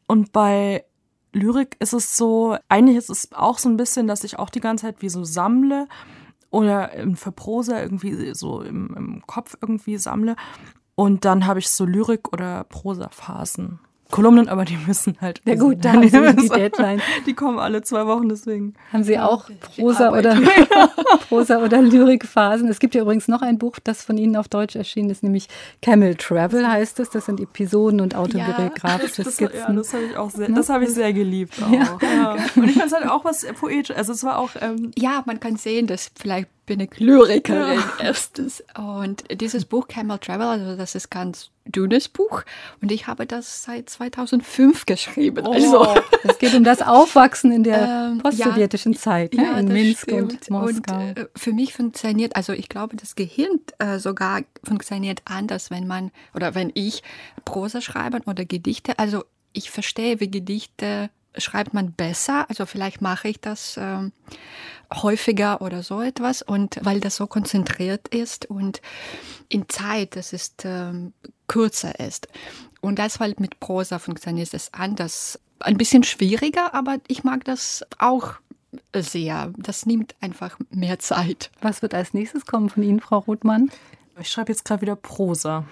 Und 0.07 0.33
bei 0.33 0.85
Lyrik 1.33 1.77
ist 1.79 1.93
es 1.93 2.17
so, 2.17 2.57
eigentlich 2.69 2.97
ist 2.97 3.11
es 3.11 3.33
auch 3.33 3.59
so 3.59 3.69
ein 3.69 3.77
bisschen, 3.77 4.07
dass 4.07 4.25
ich 4.25 4.39
auch 4.39 4.51
die 4.51 4.61
ganze 4.61 4.87
Zeit 4.87 5.03
wie 5.03 5.11
so 5.11 5.25
sammle 5.25 5.89
oder 6.51 6.91
für 7.15 7.33
Prosa 7.33 7.83
irgendwie 7.83 8.35
so 8.35 8.63
im, 8.63 8.95
im 8.97 9.23
Kopf 9.27 9.57
irgendwie 9.61 9.99
sammle. 9.99 10.37
Und 10.97 11.25
dann 11.25 11.47
habe 11.47 11.61
ich 11.61 11.71
so 11.71 11.85
Lyrik- 11.85 12.33
oder 12.33 12.65
Prosa-Phasen. 12.65 13.79
Kolumnen, 14.11 14.49
aber 14.49 14.65
die 14.65 14.77
müssen 14.77 15.17
halt. 15.21 15.43
Ja 15.45 15.57
gut, 15.57 15.85
dann 15.85 16.03
ist 16.03 16.15
die 16.15 16.49
Deadline. 16.55 17.03
Die 17.27 17.35
kommen 17.35 17.59
alle 17.59 17.83
zwei 17.83 18.07
Wochen, 18.07 18.29
deswegen. 18.29 18.75
Haben 18.93 19.03
Sie 19.03 19.19
auch 19.19 19.51
Prosa 19.61 20.17
oder, 20.17 20.39
Prosa 21.29 21.59
oder 21.59 21.83
Lyrikphasen? 21.83 22.69
Es 22.69 22.79
gibt 22.79 22.95
ja 22.95 23.03
übrigens 23.03 23.27
noch 23.27 23.43
ein 23.43 23.59
Buch, 23.59 23.79
das 23.83 24.03
von 24.03 24.17
Ihnen 24.17 24.37
auf 24.37 24.49
Deutsch 24.49 24.77
erschienen 24.77 25.11
ist, 25.11 25.23
nämlich 25.23 25.49
Camel 25.83 26.15
Travel 26.15 26.69
heißt 26.69 27.01
es. 27.01 27.11
Das 27.11 27.27
sind 27.27 27.41
Episoden 27.41 28.01
und 28.01 28.15
autobiografische 28.15 29.23
ja, 29.23 29.31
Skizzen. 29.31 29.59
Ja, 29.59 29.73
das 29.73 29.93
habe 29.93 30.05
ich 30.05 30.17
auch 30.17 30.31
sehr, 30.31 30.49
das 30.51 30.69
habe 30.69 30.85
ich 30.85 30.91
sehr 30.91 31.13
geliebt. 31.13 31.61
Auch. 31.63 31.73
Ja. 31.73 31.99
ja. 32.01 32.37
Und 32.55 32.65
ich 32.65 32.77
fand 32.77 32.87
es 32.87 32.93
halt 32.93 33.11
auch 33.11 33.25
was 33.25 33.45
poetisch. 33.59 33.97
Also 33.97 34.13
es 34.13 34.23
war 34.23 34.39
auch. 34.39 34.51
Ähm 34.61 34.93
ja, 34.97 35.23
man 35.27 35.41
kann 35.41 35.57
sehen, 35.57 35.89
dass 35.89 36.11
vielleicht 36.17 36.49
bin 36.67 36.81
ich 36.81 36.99
Lyrikerin 36.99 37.79
ja. 37.79 38.05
erstes. 38.05 38.63
Und 38.77 39.25
dieses 39.41 39.65
Buch 39.65 39.89
Camel 39.89 40.19
Travel, 40.19 40.47
also 40.47 40.77
das 40.77 40.95
ist 40.95 41.11
ganz 41.11 41.51
dünnes 41.65 42.09
Buch 42.09 42.43
und 42.81 42.93
ich 42.93 43.07
habe 43.07 43.27
das 43.27 43.65
seit 43.65 43.91
2005 43.91 44.87
geschrieben. 44.87 45.47
Oh, 45.47 45.53
also 45.53 45.97
es 46.25 46.39
geht 46.39 46.55
um 46.55 46.65
das 46.65 46.83
Aufwachsen 46.83 47.53
in 47.53 47.65
der 47.65 48.11
ähm, 48.13 48.19
postsowjetischen 48.19 48.93
ja, 48.93 48.99
Zeit 48.99 49.35
ne? 49.35 49.45
ja, 49.45 49.59
in 49.59 49.69
Minsk 49.69 50.03
stimmt. 50.03 50.33
und 50.33 50.51
Moskau. 50.51 50.99
Und, 50.99 51.19
äh, 51.19 51.27
für 51.35 51.53
mich 51.53 51.75
funktioniert, 51.75 52.37
also 52.37 52.53
ich 52.53 52.69
glaube, 52.69 52.97
das 52.97 53.15
Gehirn 53.15 53.61
äh, 53.79 53.99
sogar 53.99 54.43
funktioniert 54.63 55.23
anders, 55.25 55.71
wenn 55.71 55.87
man 55.87 56.11
oder 56.35 56.55
wenn 56.55 56.71
ich 56.75 57.03
Prosa 57.45 57.81
schreibe 57.81 58.21
oder 58.27 58.45
Gedichte. 58.45 58.99
Also 58.99 59.25
ich 59.53 59.71
verstehe, 59.71 60.21
wie 60.21 60.31
Gedichte 60.31 61.11
schreibt 61.39 61.75
man 61.75 61.93
besser. 61.93 62.47
Also 62.49 62.67
vielleicht 62.67 63.01
mache 63.01 63.29
ich 63.29 63.41
das 63.41 63.77
ähm, 63.77 64.13
häufiger 64.93 65.61
oder 65.63 65.83
so 65.83 66.01
etwas. 66.01 66.43
Und 66.43 66.79
weil 66.83 67.01
das 67.01 67.17
so 67.17 67.27
konzentriert 67.27 68.09
ist 68.09 68.47
und 68.47 68.81
in 69.49 69.69
Zeit, 69.69 70.17
das 70.17 70.33
ist 70.33 70.65
ähm, 70.65 71.13
kürzer 71.47 71.99
ist. 72.01 72.29
Und 72.81 72.99
deshalb 72.99 73.41
mit 73.41 73.61
Prosa 73.61 73.99
funktioniert 73.99 74.53
es 74.55 74.73
anders. 74.73 75.41
Ein 75.61 75.77
bisschen 75.77 76.03
schwieriger, 76.03 76.75
aber 76.75 76.99
ich 77.09 77.25
mag 77.25 77.45
das 77.45 77.85
auch 77.99 78.35
sehr. 78.95 79.53
Das 79.57 79.87
nimmt 79.87 80.15
einfach 80.21 80.59
mehr 80.71 80.99
Zeit. 80.99 81.51
Was 81.61 81.83
wird 81.83 81.95
als 81.95 82.15
nächstes 82.15 82.47
kommen 82.47 82.69
von 82.69 82.83
Ihnen, 82.83 83.01
Frau 83.01 83.19
Rothmann? 83.19 83.71
Ich 84.21 84.31
schreibe 84.31 84.53
jetzt 84.53 84.65
gerade 84.65 84.83
wieder 84.83 84.97
Prosa. 84.97 85.65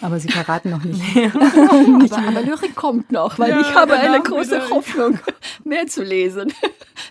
Aber 0.00 0.18
Sie 0.20 0.28
verraten 0.28 0.70
noch 0.70 0.82
nicht. 0.84 1.00
aber, 1.34 2.28
aber 2.28 2.42
Lyrik 2.42 2.74
kommt 2.74 3.10
noch, 3.12 3.38
weil 3.38 3.50
Ja, 3.50 3.60
ich 3.60 3.74
habe 3.74 3.94
eine 3.94 4.20
genau, 4.20 4.36
große 4.36 4.56
wieder. 4.56 4.70
Hoffnung, 4.70 5.18
mehr 5.64 5.86
zu 5.86 6.02
lesen. 6.02 6.52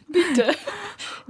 Bitte. 0.08 0.52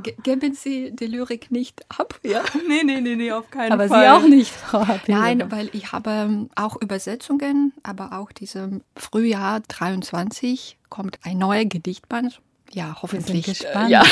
Ge- 0.02 0.16
Geben 0.24 0.54
Sie 0.56 0.92
die 0.94 1.06
Lyrik 1.06 1.52
nicht 1.52 1.86
ab, 1.98 2.20
ja? 2.24 2.42
Nee, 2.68 2.82
nee, 2.84 3.00
nee, 3.00 3.16
nee, 3.16 3.32
auf 3.32 3.50
keinen 3.52 3.72
Aber 3.72 3.88
Fall. 3.88 4.04
Sie 4.04 4.10
auch 4.12 4.28
nicht, 4.28 4.52
Frau 4.52 4.88
Happel. 4.88 5.13
Nein, 5.16 5.52
weil 5.52 5.70
ich 5.74 5.92
habe 5.92 6.10
ähm, 6.10 6.50
auch 6.56 6.82
Übersetzungen, 6.82 7.74
aber 7.84 8.13
auch 8.18 8.32
diesem 8.32 8.82
Frühjahr 8.98 9.62
23 9.68 10.78
kommt 10.89 11.20
ein 11.24 11.38
neuer 11.38 11.66
Gedichtband. 11.66 12.42
Ja, 12.72 12.98
hoffentlich. 13.02 13.46
gespannt. 13.46 13.89
Äh, 13.89 13.92
ja. 13.92 14.04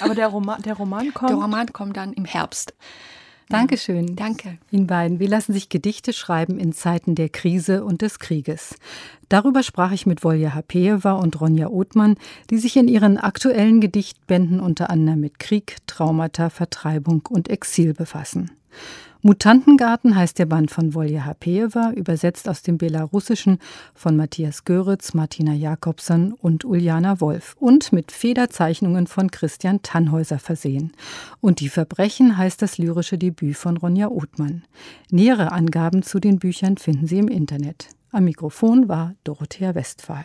Aber 0.00 0.14
der 0.14 0.28
Roman, 0.28 0.60
der 0.62 0.74
Roman 0.74 1.12
kommt. 1.14 1.30
Der 1.30 1.38
Roman 1.38 1.72
kommt 1.72 1.96
dann 1.96 2.12
im 2.12 2.26
Herbst. 2.26 2.74
Dankeschön. 3.50 4.16
Danke. 4.16 4.58
Ihnen 4.70 4.86
beiden. 4.86 5.18
Wie 5.18 5.26
lassen 5.26 5.52
sich 5.52 5.68
Gedichte 5.68 6.12
schreiben 6.12 6.58
in 6.58 6.72
Zeiten 6.72 7.14
der 7.14 7.28
Krise 7.28 7.84
und 7.84 8.00
des 8.00 8.18
Krieges? 8.18 8.76
Darüber 9.28 9.62
sprach 9.62 9.92
ich 9.92 10.06
mit 10.06 10.24
Volja 10.24 10.54
Hapejewa 10.54 11.12
und 11.12 11.40
Ronja 11.40 11.68
Othmann, 11.68 12.16
die 12.50 12.58
sich 12.58 12.76
in 12.76 12.88
ihren 12.88 13.18
aktuellen 13.18 13.80
Gedichtbänden 13.80 14.60
unter 14.60 14.88
anderem 14.90 15.20
mit 15.20 15.38
Krieg, 15.38 15.76
Traumata, 15.86 16.48
Vertreibung 16.48 17.26
und 17.28 17.48
Exil 17.48 17.92
befassen. 17.92 18.50
Mutantengarten 19.22 20.16
heißt 20.16 20.38
der 20.38 20.46
Band 20.46 20.70
von 20.70 20.94
Volja 20.94 21.26
Hapejewa, 21.26 21.90
übersetzt 21.90 22.48
aus 22.48 22.62
dem 22.62 22.78
Belarussischen 22.78 23.58
von 23.94 24.16
Matthias 24.16 24.64
Göritz, 24.64 25.12
Martina 25.12 25.52
Jakobson 25.52 26.32
und 26.32 26.64
Uljana 26.64 27.20
Wolf 27.20 27.54
und 27.60 27.92
mit 27.92 28.12
Federzeichnungen 28.12 29.06
von 29.06 29.30
Christian 29.30 29.82
Tannhäuser 29.82 30.38
versehen. 30.38 30.92
Und 31.42 31.60
Die 31.60 31.68
Verbrechen 31.68 32.38
heißt 32.38 32.62
das 32.62 32.78
lyrische 32.78 33.18
Debüt 33.18 33.58
von 33.58 33.76
Ronja 33.76 34.08
Othmann. 34.08 34.62
Nähere 35.10 35.52
Angaben 35.52 36.02
zu 36.02 36.18
den 36.18 36.38
Büchern 36.38 36.78
finden 36.78 37.06
Sie 37.06 37.18
im 37.18 37.28
Internet. 37.28 37.88
Am 38.12 38.24
Mikrofon 38.24 38.88
war 38.88 39.14
Dorothea 39.24 39.74
Westphal. 39.74 40.24